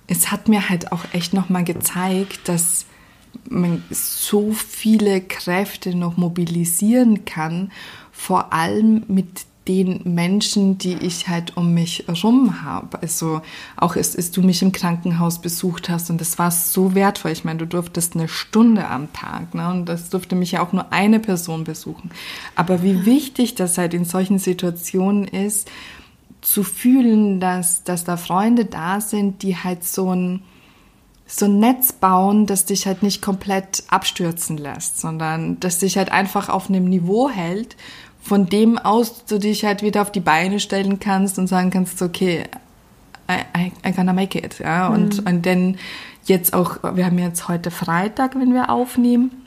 [0.07, 2.85] es hat mir halt auch echt nochmal gezeigt, dass
[3.49, 7.71] man so viele Kräfte noch mobilisieren kann
[8.15, 13.01] vor allem mit den Menschen, die ich halt um mich herum habe.
[13.01, 13.41] Also
[13.77, 17.31] auch als, als du mich im Krankenhaus besucht hast und das war so wertvoll.
[17.31, 19.69] Ich meine, du durftest eine Stunde am Tag ne?
[19.69, 22.11] und das durfte mich ja auch nur eine Person besuchen.
[22.55, 25.69] Aber wie wichtig das halt in solchen Situationen ist,
[26.41, 30.43] zu fühlen, dass, dass da Freunde da sind, die halt so ein,
[31.25, 36.11] so ein Netz bauen, das dich halt nicht komplett abstürzen lässt, sondern das dich halt
[36.11, 37.75] einfach auf einem Niveau hält,
[38.25, 42.01] von dem aus du dich halt wieder auf die Beine stellen kannst und sagen kannst,
[42.01, 42.45] okay,
[43.29, 45.27] I, I, I gonna make it, ja, und, mhm.
[45.27, 45.77] und dann
[46.25, 49.45] jetzt auch, wir haben jetzt heute Freitag, wenn wir aufnehmen,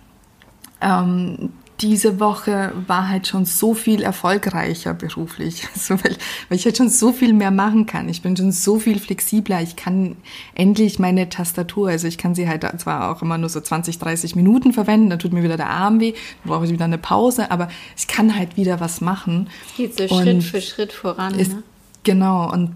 [0.81, 6.17] ähm, diese Woche war halt schon so viel erfolgreicher beruflich, also weil,
[6.49, 8.09] weil ich halt schon so viel mehr machen kann.
[8.09, 9.63] Ich bin schon so viel flexibler.
[9.63, 10.17] Ich kann
[10.55, 14.37] endlich meine Tastatur, also ich kann sie halt zwar auch immer nur so 20, 30
[14.37, 16.13] Minuten verwenden, dann tut mir wieder der Arm weh,
[16.43, 19.49] dann brauche ich wieder eine Pause, aber ich kann halt wieder was machen.
[19.71, 21.39] Es geht so und Schritt für Schritt voran.
[21.39, 21.63] Ist, ne?
[22.03, 22.75] Genau, und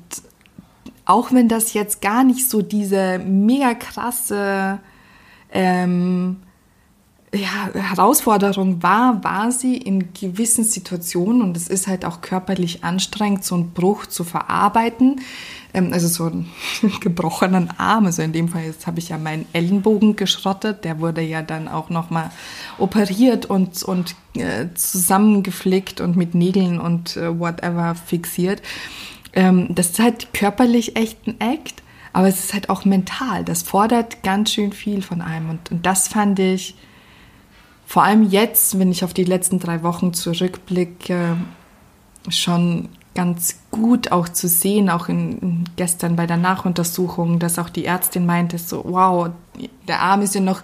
[1.05, 4.79] auch wenn das jetzt gar nicht so diese mega krasse
[5.53, 6.39] ähm,
[7.35, 13.45] ja, Herausforderung war, war sie in gewissen Situationen, und es ist halt auch körperlich anstrengend,
[13.45, 15.23] so einen Bruch zu verarbeiten,
[15.73, 16.51] ähm, also so einen
[17.01, 21.23] gebrochenen Arm, also in dem Fall jetzt habe ich ja meinen Ellenbogen geschrottet, der wurde
[21.23, 22.31] ja dann auch nochmal
[22.77, 28.61] operiert und, und äh, zusammengeflickt und mit Nägeln und äh, whatever fixiert.
[29.33, 33.63] Ähm, das ist halt körperlich echt ein Act, aber es ist halt auch mental, das
[33.63, 35.49] fordert ganz schön viel von einem.
[35.49, 36.75] Und, und das fand ich
[37.87, 41.37] vor allem jetzt, wenn ich auf die letzten drei Wochen zurückblicke,
[42.29, 47.85] schon ganz gut auch zu sehen, auch in, gestern bei der Nachuntersuchung, dass auch die
[47.85, 49.31] Ärztin meinte, so, wow,
[49.87, 50.63] der Arm ist ja noch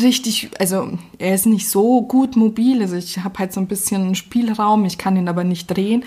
[0.00, 4.14] richtig, also er ist nicht so gut mobil, also ich habe halt so ein bisschen
[4.14, 6.04] Spielraum, ich kann ihn aber nicht drehen,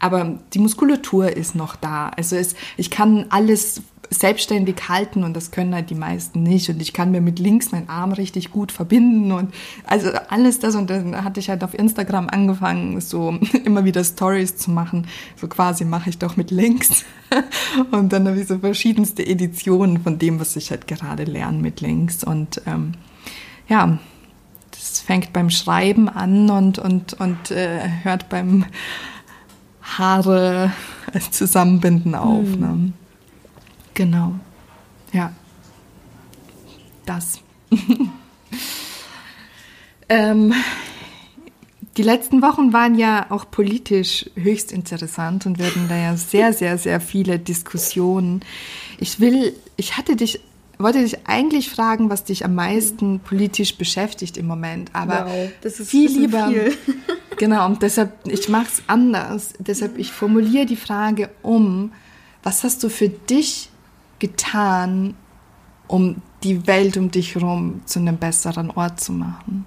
[0.00, 2.08] aber die Muskulatur ist noch da.
[2.16, 6.68] Also es, ich kann alles selbstständig halten und das können halt die meisten nicht.
[6.70, 9.52] Und ich kann mir mit links meinen Arm richtig gut verbinden und
[9.84, 10.74] also alles das.
[10.74, 15.06] Und dann hatte ich halt auf Instagram angefangen, so immer wieder Stories zu machen.
[15.36, 17.04] So quasi mache ich doch mit links.
[17.90, 21.82] Und dann habe ich so verschiedenste Editionen von dem, was ich halt gerade lerne mit
[21.82, 22.24] links.
[22.24, 22.92] Und ähm,
[23.68, 23.98] ja,
[24.70, 28.64] das fängt beim Schreiben an und, und, und äh, hört beim
[29.82, 30.72] Haare
[31.30, 32.46] zusammenbinden auf.
[32.46, 32.60] Mhm.
[32.60, 32.92] Ne?
[33.98, 34.34] Genau.
[35.12, 35.32] Ja.
[37.04, 37.40] Das.
[40.08, 40.54] ähm,
[41.96, 46.78] die letzten Wochen waren ja auch politisch höchst interessant und werden da ja sehr, sehr,
[46.78, 48.42] sehr viele Diskussionen.
[49.00, 50.42] Ich will, ich hatte dich,
[50.78, 55.80] wollte dich eigentlich fragen, was dich am meisten politisch beschäftigt im Moment, aber wow, das
[55.80, 56.46] ist viel lieber.
[56.46, 56.72] Viel.
[57.36, 59.54] genau, und deshalb, ich mache es anders.
[59.58, 61.90] Deshalb, ich formuliere die Frage um,
[62.44, 63.70] was hast du für dich
[64.18, 65.14] getan,
[65.86, 69.64] um die Welt um dich herum zu einem besseren Ort zu machen?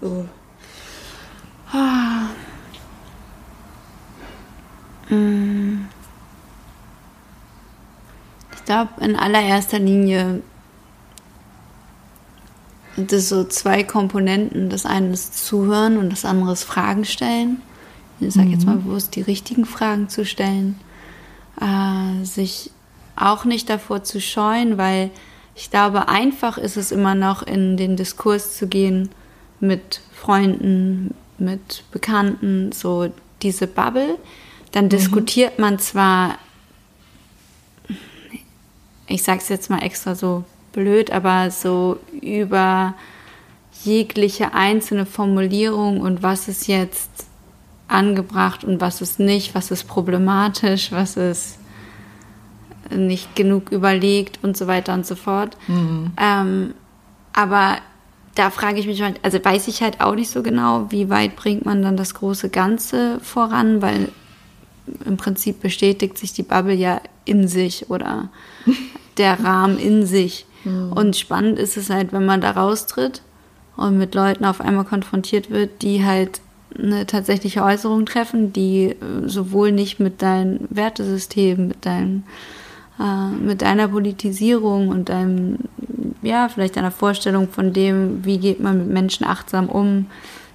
[0.00, 0.24] Oh.
[1.72, 2.28] Ah.
[5.08, 5.86] Mm.
[8.54, 10.42] Ich glaube, in allererster Linie
[12.96, 14.70] sind es so zwei Komponenten.
[14.70, 17.62] Das eine ist Zuhören und das andere ist Fragen stellen.
[18.18, 18.84] Ich sage jetzt mal mhm.
[18.84, 20.80] bewusst, die richtigen Fragen zu stellen
[21.60, 22.70] äh, sich
[23.16, 25.10] auch nicht davor zu scheuen, weil
[25.54, 29.08] ich glaube, einfach ist es immer noch in den Diskurs zu gehen
[29.58, 33.10] mit Freunden, mit Bekannten, so
[33.42, 34.18] diese Bubble.
[34.72, 34.90] Dann mhm.
[34.90, 36.38] diskutiert man zwar,
[39.06, 42.94] ich sage es jetzt mal extra so blöd, aber so über
[43.82, 47.26] jegliche einzelne Formulierung und was ist jetzt
[47.88, 51.58] angebracht und was ist nicht, was ist problematisch, was ist
[52.90, 55.56] nicht genug überlegt und so weiter und so fort.
[55.66, 56.12] Mhm.
[56.16, 56.74] Ähm,
[57.32, 57.78] aber
[58.34, 61.64] da frage ich mich, also weiß ich halt auch nicht so genau, wie weit bringt
[61.64, 64.08] man dann das große Ganze voran, weil
[65.04, 68.28] im Prinzip bestätigt sich die Bubble ja in sich oder
[69.18, 70.46] der Rahmen in sich.
[70.64, 70.92] Mhm.
[70.92, 73.22] Und spannend ist es halt, wenn man da raustritt
[73.76, 76.40] und mit Leuten auf einmal konfrontiert wird, die halt
[76.78, 82.24] eine tatsächliche Äußerung treffen, die äh, sowohl nicht mit deinem Wertesystem, mit deinem
[82.98, 85.58] äh, mit deiner Politisierung und deinem,
[86.22, 90.06] ja, vielleicht deiner Vorstellung von dem, wie geht man mit Menschen achtsam um,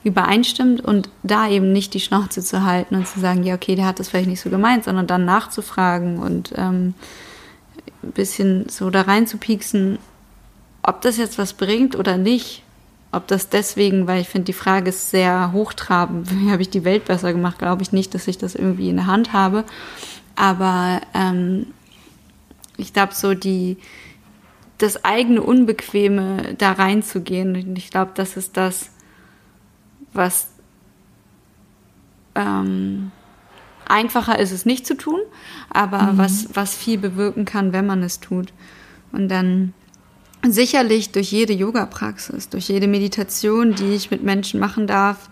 [0.04, 3.86] übereinstimmt und da eben nicht die Schnauze zu halten und zu sagen, ja, okay, der
[3.86, 6.96] hat das vielleicht nicht so gemeint, sondern dann nachzufragen und ähm,
[8.02, 10.00] ein bisschen so da rein zu pieksen,
[10.82, 12.64] ob das jetzt was bringt oder nicht,
[13.12, 16.86] ob das deswegen, weil ich finde, die Frage ist sehr hochtrabend, wie habe ich die
[16.86, 19.64] Welt besser gemacht, glaube ich nicht, dass ich das irgendwie in der Hand habe.
[20.36, 21.68] Aber ähm,
[22.78, 23.78] ich glaube, so die,
[24.78, 27.56] das eigene Unbequeme da reinzugehen.
[27.56, 28.90] Und ich glaube, das ist das,
[30.14, 30.48] was
[32.36, 33.12] ähm,
[33.88, 35.20] einfacher ist es nicht zu tun,
[35.70, 36.18] aber mhm.
[36.18, 38.54] was, was viel bewirken kann, wenn man es tut.
[39.12, 39.74] Und dann
[40.48, 45.30] sicherlich durch jede Yoga-Praxis, durch jede Meditation, die ich mit Menschen machen darf,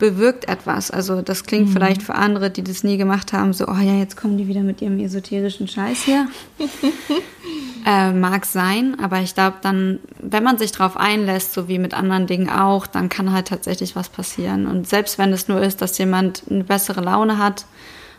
[0.00, 0.90] bewirkt etwas.
[0.90, 1.72] Also das klingt mhm.
[1.72, 4.62] vielleicht für andere, die das nie gemacht haben, so, oh ja, jetzt kommen die wieder
[4.62, 6.26] mit ihrem esoterischen Scheiß hier.
[7.86, 11.94] äh, mag sein, aber ich glaube dann, wenn man sich darauf einlässt, so wie mit
[11.94, 14.66] anderen Dingen auch, dann kann halt tatsächlich was passieren.
[14.66, 17.66] Und selbst wenn es nur ist, dass jemand eine bessere Laune hat,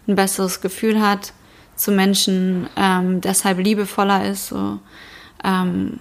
[0.08, 1.34] ein besseres Gefühl hat
[1.76, 4.80] zu Menschen, ähm, deshalb liebevoller ist, so,
[5.44, 6.00] ähm,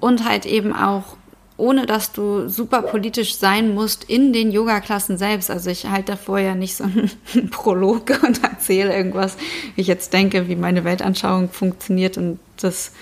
[0.00, 1.16] und halt eben auch
[1.58, 5.50] ohne dass du super politisch sein musst in den Yoga-Klassen selbst.
[5.50, 7.10] Also ich halte davor ja nicht so einen
[7.50, 9.36] Prolog und erzähle irgendwas,
[9.74, 12.92] wie ich jetzt denke, wie meine Weltanschauung funktioniert und das,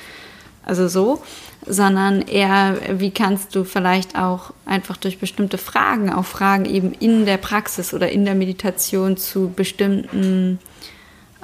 [0.64, 1.22] also so,
[1.66, 7.26] sondern eher, wie kannst du vielleicht auch einfach durch bestimmte Fragen, auch Fragen eben in
[7.26, 10.61] der Praxis oder in der Meditation zu bestimmten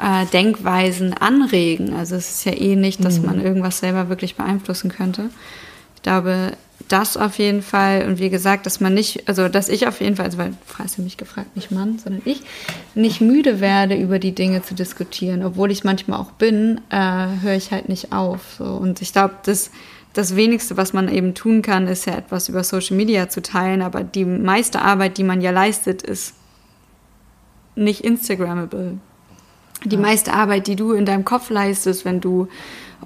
[0.01, 1.95] äh, Denkweisen anregen.
[1.95, 3.27] Also es ist ja eh nicht, dass mhm.
[3.27, 5.31] man irgendwas selber wirklich beeinflussen könnte.
[5.97, 6.53] Ich glaube,
[6.89, 8.07] das auf jeden Fall.
[8.07, 10.99] Und wie gesagt, dass man nicht, also dass ich auf jeden Fall, also weil, hast
[10.99, 12.41] du mich gefragt, nicht Mann, sondern ich,
[12.95, 15.45] nicht müde werde, über die Dinge zu diskutieren.
[15.45, 18.41] Obwohl ich manchmal auch bin, äh, höre ich halt nicht auf.
[18.59, 18.65] So.
[18.65, 19.71] Und ich glaube, das,
[20.15, 23.83] das wenigste, was man eben tun kann, ist ja etwas über Social Media zu teilen.
[23.83, 26.35] Aber die meiste Arbeit, die man ja leistet, ist
[27.77, 28.99] nicht Instagrammable.
[29.85, 32.49] Die meiste Arbeit, die du in deinem Kopf leistest, wenn du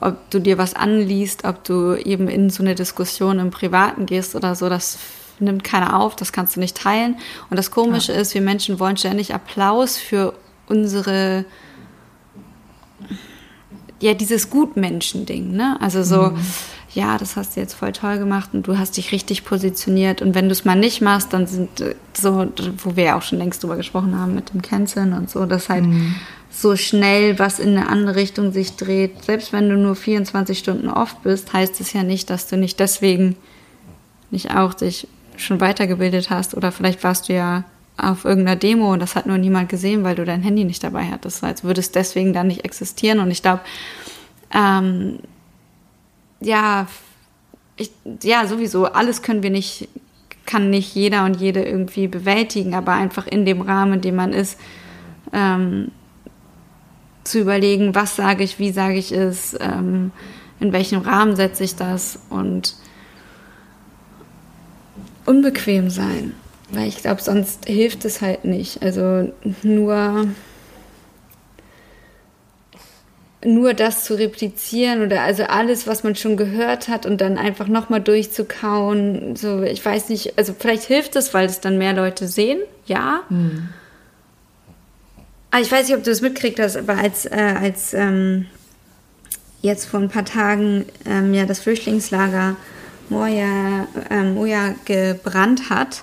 [0.00, 4.34] ob du dir was anliest, ob du eben in so eine Diskussion im Privaten gehst
[4.34, 4.98] oder so, das
[5.38, 7.16] nimmt keiner auf, das kannst du nicht teilen.
[7.50, 8.20] Und das Komische ja.
[8.20, 10.34] ist, wir Menschen wollen ständig Applaus für
[10.66, 11.44] unsere,
[14.00, 15.76] ja, dieses Gutmenschen-Ding, ne?
[15.80, 16.38] Also so, mhm.
[16.92, 20.22] ja, das hast du jetzt voll toll gemacht und du hast dich richtig positioniert.
[20.22, 22.46] Und wenn du es mal nicht machst, dann sind äh, so,
[22.78, 25.68] wo wir ja auch schon längst drüber gesprochen haben mit dem Canceln und so, dass
[25.68, 26.14] halt mhm
[26.54, 29.24] so schnell was in eine andere Richtung sich dreht.
[29.24, 32.78] Selbst wenn du nur 24 Stunden oft bist, heißt es ja nicht, dass du nicht
[32.78, 33.36] deswegen
[34.30, 37.64] nicht auch dich schon weitergebildet hast oder vielleicht warst du ja
[37.96, 41.06] auf irgendeiner Demo und das hat nur niemand gesehen, weil du dein Handy nicht dabei
[41.06, 41.42] hattest.
[41.42, 43.18] Als würde es deswegen dann nicht existieren.
[43.18, 43.60] Und ich glaube,
[44.52, 45.18] ähm,
[46.40, 46.86] ja,
[47.76, 47.90] ich,
[48.22, 49.88] ja, sowieso, alles können wir nicht,
[50.46, 54.32] kann nicht jeder und jede irgendwie bewältigen, aber einfach in dem Rahmen, in dem man
[54.32, 54.58] ist,
[55.32, 55.90] ähm,
[57.24, 60.12] zu überlegen, was sage ich, wie sage ich es, ähm,
[60.60, 62.76] in welchem Rahmen setze ich das und
[65.26, 66.34] unbequem sein.
[66.70, 68.82] Weil ich glaube, sonst hilft es halt nicht.
[68.82, 70.26] Also nur,
[73.44, 77.68] nur das zu replizieren oder also alles, was man schon gehört hat und dann einfach
[77.68, 79.36] nochmal durchzukauen.
[79.36, 83.20] So, ich weiß nicht, also vielleicht hilft es, weil es dann mehr Leute sehen, ja.
[83.28, 83.68] Mhm.
[85.54, 88.46] Ah, ich weiß nicht, ob du das mitkriegt hast, aber als, äh, als ähm,
[89.62, 92.56] jetzt vor ein paar Tagen ähm, ja das Flüchtlingslager
[93.08, 96.02] Moja, ähm, Moja gebrannt hat,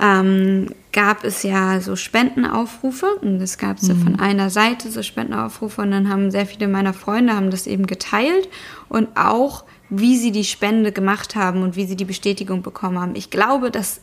[0.00, 4.02] ähm, gab es ja so Spendenaufrufe und es gab so mhm.
[4.04, 7.86] von einer Seite so Spendenaufrufe und dann haben sehr viele meiner Freunde haben das eben
[7.86, 8.48] geteilt
[8.88, 13.16] und auch wie sie die Spende gemacht haben und wie sie die Bestätigung bekommen haben.
[13.16, 14.00] Ich glaube, dass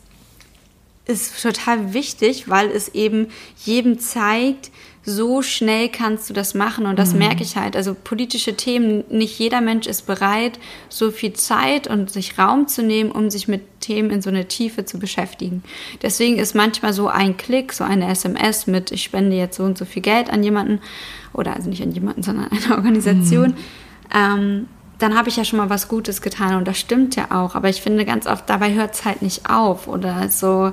[1.05, 3.27] ist total wichtig, weil es eben
[3.63, 4.71] jedem zeigt,
[5.07, 7.19] so schnell kannst du das machen und das mhm.
[7.19, 7.75] merke ich halt.
[7.75, 12.81] Also politische Themen, nicht jeder Mensch ist bereit, so viel Zeit und sich Raum zu
[12.81, 15.63] nehmen, um sich mit Themen in so eine Tiefe zu beschäftigen.
[16.01, 19.77] Deswegen ist manchmal so ein Klick, so eine SMS mit, ich spende jetzt so und
[19.77, 20.81] so viel Geld an jemanden
[21.33, 23.49] oder also nicht an jemanden, sondern an eine Organisation.
[23.49, 23.55] Mhm.
[24.11, 24.67] Ähm,
[24.99, 27.55] dann habe ich ja schon mal was Gutes getan und das stimmt ja auch.
[27.55, 30.71] Aber ich finde ganz oft, dabei hört es halt nicht auf oder so,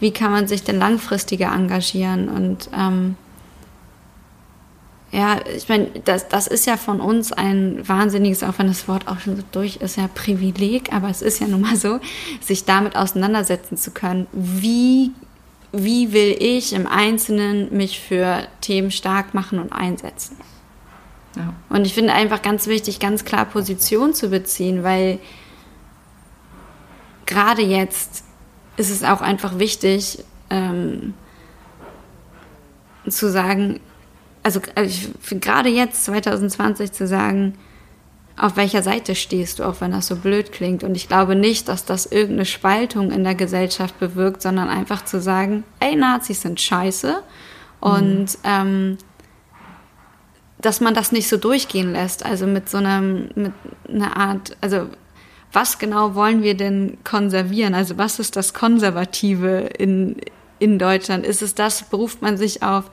[0.00, 3.16] wie kann man sich denn langfristiger engagieren und ähm,
[5.14, 9.06] ja, ich meine, das, das ist ja von uns ein wahnsinniges, auch wenn das Wort
[9.06, 12.00] auch schon so durch ist, ja Privileg, aber es ist ja nun mal so,
[12.40, 14.26] sich damit auseinandersetzen zu können.
[14.32, 15.12] Wie,
[15.70, 20.36] wie will ich im Einzelnen mich für Themen stark machen und einsetzen?
[21.36, 21.54] Ja.
[21.68, 25.18] Und ich finde einfach ganz wichtig, ganz klar Position zu beziehen, weil
[27.26, 28.24] gerade jetzt
[28.76, 31.14] ist es auch einfach wichtig, ähm,
[33.08, 33.80] zu sagen,
[34.42, 35.08] also, also
[35.40, 37.54] gerade jetzt 2020 zu sagen,
[38.36, 40.82] auf welcher Seite stehst du, auch wenn das so blöd klingt.
[40.82, 45.20] Und ich glaube nicht, dass das irgendeine Spaltung in der Gesellschaft bewirkt, sondern einfach zu
[45.20, 47.22] sagen, ey, Nazis sind scheiße.
[47.80, 48.38] Und mhm.
[48.44, 48.98] ähm,
[50.64, 52.24] dass man das nicht so durchgehen lässt.
[52.24, 53.52] Also mit so einem, mit
[53.88, 54.88] einer Art, also
[55.52, 57.74] was genau wollen wir denn konservieren?
[57.74, 60.16] Also was ist das Konservative in,
[60.58, 61.26] in Deutschland?
[61.26, 62.90] Ist es das, beruft man sich auf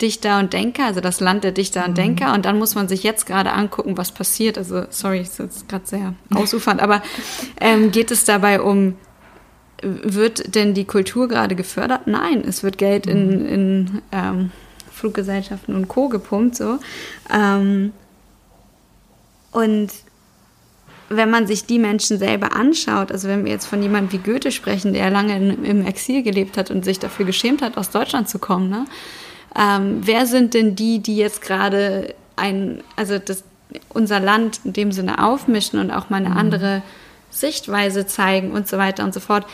[0.00, 1.96] Dichter und Denker, also das Land der Dichter und mhm.
[1.96, 2.34] Denker.
[2.34, 4.58] Und dann muss man sich jetzt gerade angucken, was passiert.
[4.58, 7.02] Also, sorry, ist jetzt gerade sehr ausufernd, aber
[7.60, 8.96] ähm, geht es dabei um
[9.84, 12.06] wird denn die Kultur gerade gefördert?
[12.06, 13.48] Nein, es wird Geld in, mhm.
[13.48, 14.50] in ähm,
[15.02, 16.08] Fluggesellschaften und Co.
[16.08, 16.54] gepumpt.
[16.54, 16.78] So.
[17.28, 17.92] Ähm,
[19.50, 19.90] und
[21.08, 24.52] wenn man sich die Menschen selber anschaut, also wenn wir jetzt von jemandem wie Goethe
[24.52, 28.28] sprechen, der lange in, im Exil gelebt hat und sich dafür geschämt hat, aus Deutschland
[28.28, 28.84] zu kommen, ne?
[29.58, 33.42] Ähm, wer sind denn die, die jetzt gerade ein, also das,
[33.88, 36.36] unser Land in dem Sinne aufmischen und auch mal eine mhm.
[36.36, 36.82] andere
[37.28, 39.46] Sichtweise zeigen und so weiter und so fort?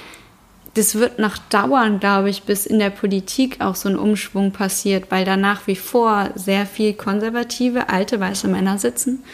[0.74, 5.10] Das wird noch dauern, glaube ich, bis in der Politik auch so ein Umschwung passiert,
[5.10, 9.24] weil da nach wie vor sehr viel konservative, alte, weiße Männer sitzen.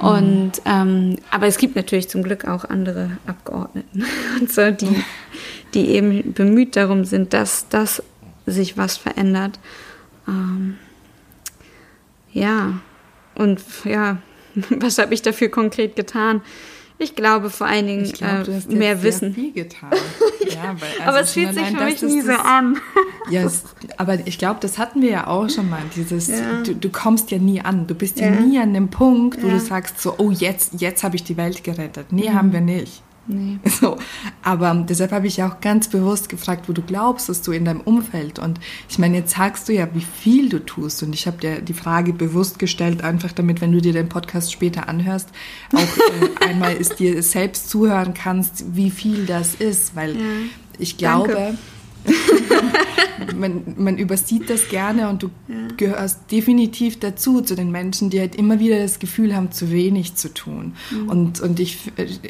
[0.00, 0.08] Mhm.
[0.08, 4.04] Und ähm, aber es gibt natürlich zum Glück auch andere Abgeordneten
[4.40, 5.04] und so, die,
[5.74, 8.02] die eben bemüht darum sind, dass, dass
[8.46, 9.58] sich was verändert.
[10.26, 10.78] Ähm,
[12.32, 12.80] ja,
[13.34, 14.18] und ja,
[14.70, 16.42] was habe ich dafür konkret getan?
[17.00, 19.32] Ich glaube vor allen Dingen glaub, äh, mehr Wissen.
[19.32, 19.90] Viel getan.
[20.48, 22.78] ja, weil, also aber es fühlt sich für mich nie so an.
[23.30, 23.62] ja, es,
[23.96, 25.82] aber ich glaube, das hatten wir ja auch schon mal.
[25.94, 26.62] Dieses, ja.
[26.64, 27.86] du, du, kommst ja nie an.
[27.86, 31.04] Du bist ja, ja nie an dem Punkt, wo du sagst so, oh jetzt, jetzt
[31.04, 32.06] habe ich die Welt gerettet.
[32.10, 32.34] Nee, mhm.
[32.34, 33.02] haben wir nicht.
[33.28, 33.58] Nee.
[33.80, 33.96] So.
[34.42, 37.64] Aber deshalb habe ich ja auch ganz bewusst gefragt, wo du glaubst, dass du in
[37.64, 38.58] deinem Umfeld und
[38.88, 41.74] ich meine, jetzt sagst du ja, wie viel du tust und ich habe dir die
[41.74, 45.28] Frage bewusst gestellt, einfach damit, wenn du dir den Podcast später anhörst,
[45.72, 50.22] auch äh, einmal ist dir selbst zuhören kannst, wie viel das ist, weil ja.
[50.78, 51.58] ich glaube, Danke
[53.36, 55.54] man, man, übersieht das gerne und du ja.
[55.76, 60.14] gehörst definitiv dazu, zu den Menschen, die halt immer wieder das Gefühl haben, zu wenig
[60.14, 60.74] zu tun.
[60.90, 61.08] Mhm.
[61.08, 61.78] Und, und ich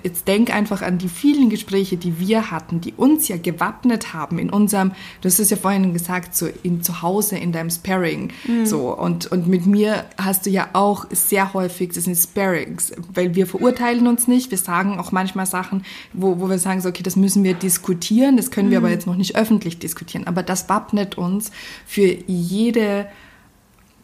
[0.03, 4.39] jetzt denk einfach an die vielen Gespräche, die wir hatten, die uns ja gewappnet haben
[4.39, 8.33] in unserem, du hast es ja vorhin gesagt, so in zu Hause in deinem Sparring.
[8.47, 8.67] Mhm.
[8.67, 13.35] So, und, und mit mir hast du ja auch sehr häufig, das sind Sparrings, weil
[13.35, 17.03] wir verurteilen uns nicht, wir sagen auch manchmal Sachen, wo, wo wir sagen, so, okay,
[17.03, 18.87] das müssen wir diskutieren, das können wir mhm.
[18.87, 20.27] aber jetzt noch nicht öffentlich öffentlich diskutieren.
[20.27, 21.51] Aber das wappnet uns
[21.87, 23.07] für jede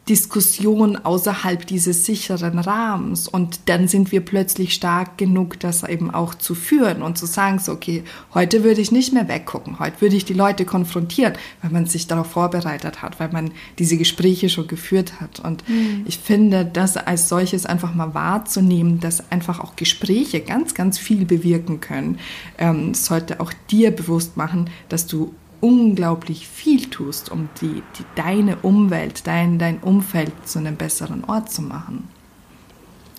[0.09, 3.27] Diskussion außerhalb dieses sicheren Rahmens.
[3.27, 7.59] Und dann sind wir plötzlich stark genug, das eben auch zu führen und zu sagen,
[7.59, 8.05] so, okay,
[8.35, 12.07] heute würde ich nicht mehr weggucken, heute würde ich die Leute konfrontieren, weil man sich
[12.07, 15.41] darauf vorbereitet hat, weil man diese Gespräche schon geführt hat.
[15.41, 16.05] Und mhm.
[16.07, 21.25] ich finde, das als solches einfach mal wahrzunehmen, dass einfach auch Gespräche ganz, ganz viel
[21.25, 22.19] bewirken können,
[22.59, 25.33] ähm, sollte auch dir bewusst machen, dass du
[25.65, 31.51] unglaublich viel tust, um die, die, deine Umwelt, dein, dein Umfeld zu einem besseren Ort
[31.51, 32.07] zu machen.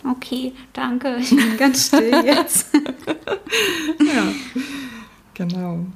[0.07, 1.17] Okay, danke.
[1.19, 2.67] Ich bin ganz still jetzt.
[3.99, 4.31] ja,
[5.33, 5.87] genau.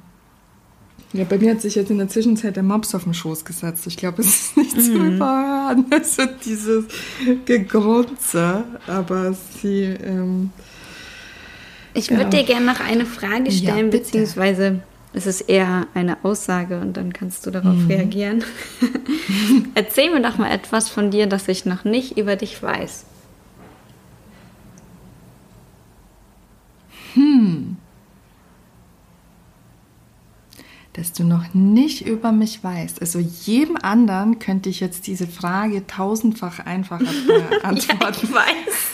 [1.12, 3.86] Ja, bei mir hat sich jetzt in der Zwischenzeit der Mops auf den Schoß gesetzt.
[3.86, 4.80] Ich glaube, es ist nicht mhm.
[4.80, 5.86] zu überhören.
[5.92, 6.86] Also dieses
[7.44, 8.64] Gegrunze.
[8.88, 9.84] Aber sie.
[9.84, 10.50] Ähm,
[11.94, 12.28] ich würde ja.
[12.28, 14.82] dir gerne noch eine Frage stellen, ja, beziehungsweise
[15.12, 17.86] es ist eher eine Aussage und dann kannst du darauf mhm.
[17.88, 18.44] reagieren.
[19.74, 23.06] Erzähl mir doch mal etwas von dir, das ich noch nicht über dich weiß.
[27.14, 27.76] Hm.
[30.92, 33.00] Dass du noch nicht über mich weißt.
[33.00, 37.96] Also jedem anderen könnte ich jetzt diese Frage tausendfach einfacher beantworten.
[38.00, 38.90] ja, ich weiß.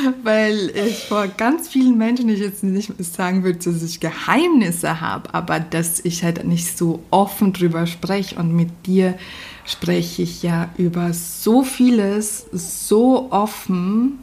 [0.22, 5.32] weil ich vor ganz vielen Menschen, ich jetzt nicht sagen würde, dass ich Geheimnisse habe,
[5.34, 9.18] aber dass ich halt nicht so offen drüber spreche und mit dir
[9.64, 14.18] spreche ich ja über so vieles, so offen,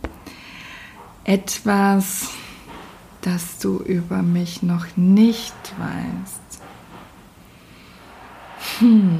[1.23, 2.29] etwas,
[3.21, 6.61] das du über mich noch nicht weißt.
[8.79, 9.19] Hm.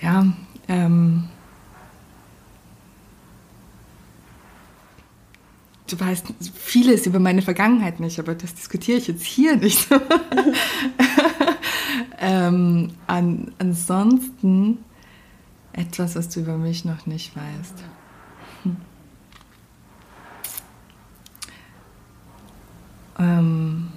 [0.00, 0.26] Ja,
[0.68, 1.28] ähm,
[5.90, 9.88] du weißt vieles über meine Vergangenheit nicht, aber das diskutiere ich jetzt hier nicht.
[12.18, 14.78] ähm, an, ansonsten
[15.72, 17.74] etwas, was du über mich noch nicht weißt.
[18.64, 18.76] Hm.
[23.18, 23.88] Ähm,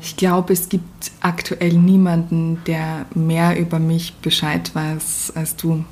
[0.00, 5.84] ich glaube, es gibt aktuell niemanden, der mehr über mich Bescheid weiß als du.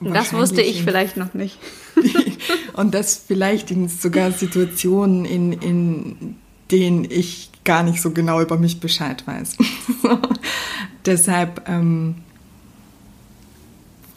[0.00, 1.58] Das wusste ich vielleicht noch nicht.
[2.72, 6.36] und das vielleicht in sogar Situationen, in, in
[6.70, 9.56] denen ich gar nicht so genau über mich Bescheid weiß.
[11.06, 12.16] Deshalb, ähm,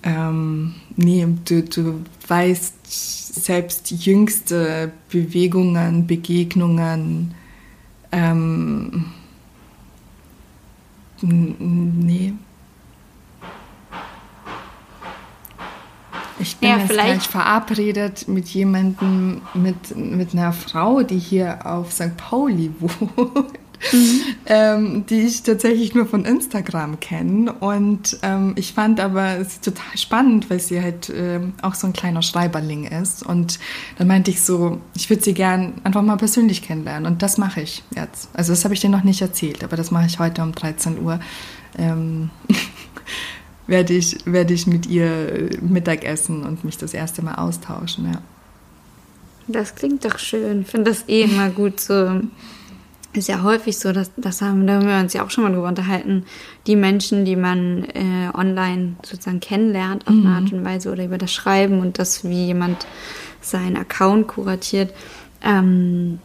[0.04, 7.34] ähm, nee, du, du weißt selbst jüngste Bewegungen, Begegnungen,
[8.12, 9.06] ähm,
[11.22, 12.34] nee.
[16.40, 21.92] Ich, bin ja, jetzt gleich verabredet mit jemandem, mit, mit einer Frau, die hier auf
[21.92, 22.18] St.
[22.18, 23.60] Pauli wohnt.
[23.92, 24.22] Mhm.
[24.46, 27.52] Ähm, die ich tatsächlich nur von Instagram kenne.
[27.52, 31.94] Und ähm, ich fand aber sie total spannend, weil sie halt ähm, auch so ein
[31.94, 33.24] kleiner Schreiberling ist.
[33.24, 33.60] Und
[33.98, 37.12] dann meinte ich so, ich würde sie gern einfach mal persönlich kennenlernen.
[37.12, 38.30] Und das mache ich jetzt.
[38.34, 41.02] Also das habe ich dir noch nicht erzählt, aber das mache ich heute um 13
[41.02, 41.20] Uhr.
[43.68, 48.22] Werde ich, werde ich mit ihr Mittagessen und mich das erste Mal austauschen, ja.
[49.48, 50.62] Das klingt doch schön.
[50.62, 52.22] Ich finde das eh immer gut, so
[53.14, 55.54] ist ja häufig so, dass das haben, da haben wir uns ja auch schon mal
[55.54, 56.26] drüber unterhalten,
[56.66, 60.26] die Menschen, die man äh, online sozusagen kennenlernt auf mhm.
[60.26, 62.88] eine Art und Weise oder über das Schreiben und das, wie jemand
[63.42, 64.94] seinen Account kuratiert,
[65.44, 66.20] ähm,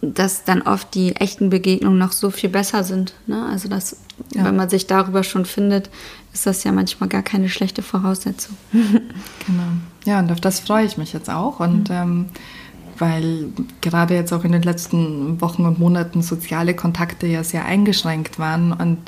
[0.00, 3.14] dass dann oft die echten Begegnungen noch so viel besser sind.
[3.26, 3.46] Ne?
[3.46, 3.96] Also dass,
[4.34, 4.44] ja.
[4.44, 5.90] wenn man sich darüber schon findet,
[6.32, 8.56] ist das ja manchmal gar keine schlechte Voraussetzung.
[8.72, 9.62] genau.
[10.04, 11.60] Ja, und auf das freue ich mich jetzt auch.
[11.60, 11.94] Und mhm.
[11.94, 12.26] ähm,
[12.98, 13.48] weil
[13.80, 18.72] gerade jetzt auch in den letzten Wochen und Monaten soziale Kontakte ja sehr eingeschränkt waren
[18.72, 18.98] und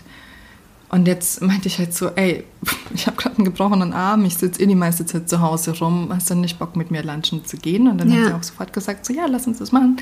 [0.88, 2.44] und jetzt meinte ich halt so, ey,
[2.94, 6.10] ich habe gerade einen gebrochenen Arm, ich sitze eh die meiste Zeit zu Hause rum,
[6.14, 7.88] hast du nicht Bock mit mir lunchen zu gehen?
[7.88, 8.18] Und dann ja.
[8.18, 9.96] hat sie auch sofort gesagt, so ja, lass uns das machen.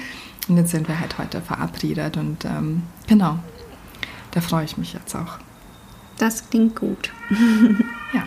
[0.47, 3.39] Und jetzt sind wir halt heute verabredet und ähm, genau,
[4.35, 5.39] da freue ich mich jetzt auch.
[6.19, 7.13] Das klingt gut.
[8.13, 8.25] ja.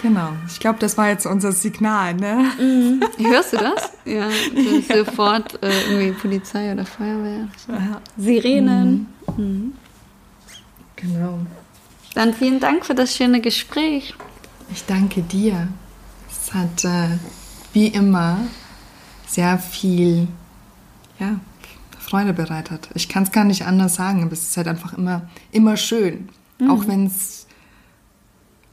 [0.00, 0.32] Genau.
[0.46, 2.52] Ich glaube, das war jetzt unser Signal, ne?
[2.58, 3.00] Mhm.
[3.18, 3.92] Hörst du das?
[4.06, 5.04] Ja, ja.
[5.04, 7.48] sofort äh, irgendwie Polizei oder Feuerwehr.
[7.66, 8.00] Ja.
[8.16, 9.08] Sirenen.
[9.36, 9.44] Mhm.
[9.44, 9.72] Mhm.
[10.94, 11.40] Genau.
[12.14, 14.14] Dann vielen Dank für das schöne Gespräch.
[14.70, 15.66] Ich danke dir.
[16.30, 17.18] Es hat äh,
[17.72, 18.38] wie immer
[19.26, 20.28] sehr viel
[21.18, 21.40] ja,
[22.06, 22.88] Freude bereitet.
[22.94, 26.28] Ich kann es gar nicht anders sagen, aber es ist halt einfach immer, immer schön.
[26.58, 26.70] Mhm.
[26.70, 27.48] Auch wenn es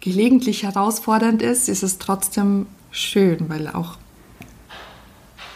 [0.01, 3.97] gelegentlich herausfordernd ist, ist es trotzdem schön, weil auch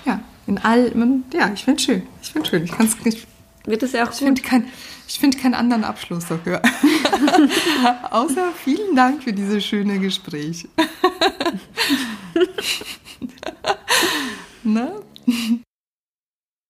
[0.05, 2.03] ja, in allem, ja, ich finde es schön.
[2.23, 2.63] Ich finde schön.
[2.63, 3.27] Ich kann es nicht.
[3.65, 4.65] Wird es ja auch ich finde kein,
[5.07, 6.63] find keinen anderen Abschluss dafür.
[8.09, 10.67] Außer vielen Dank für dieses schöne Gespräch.
[14.63, 14.93] ne?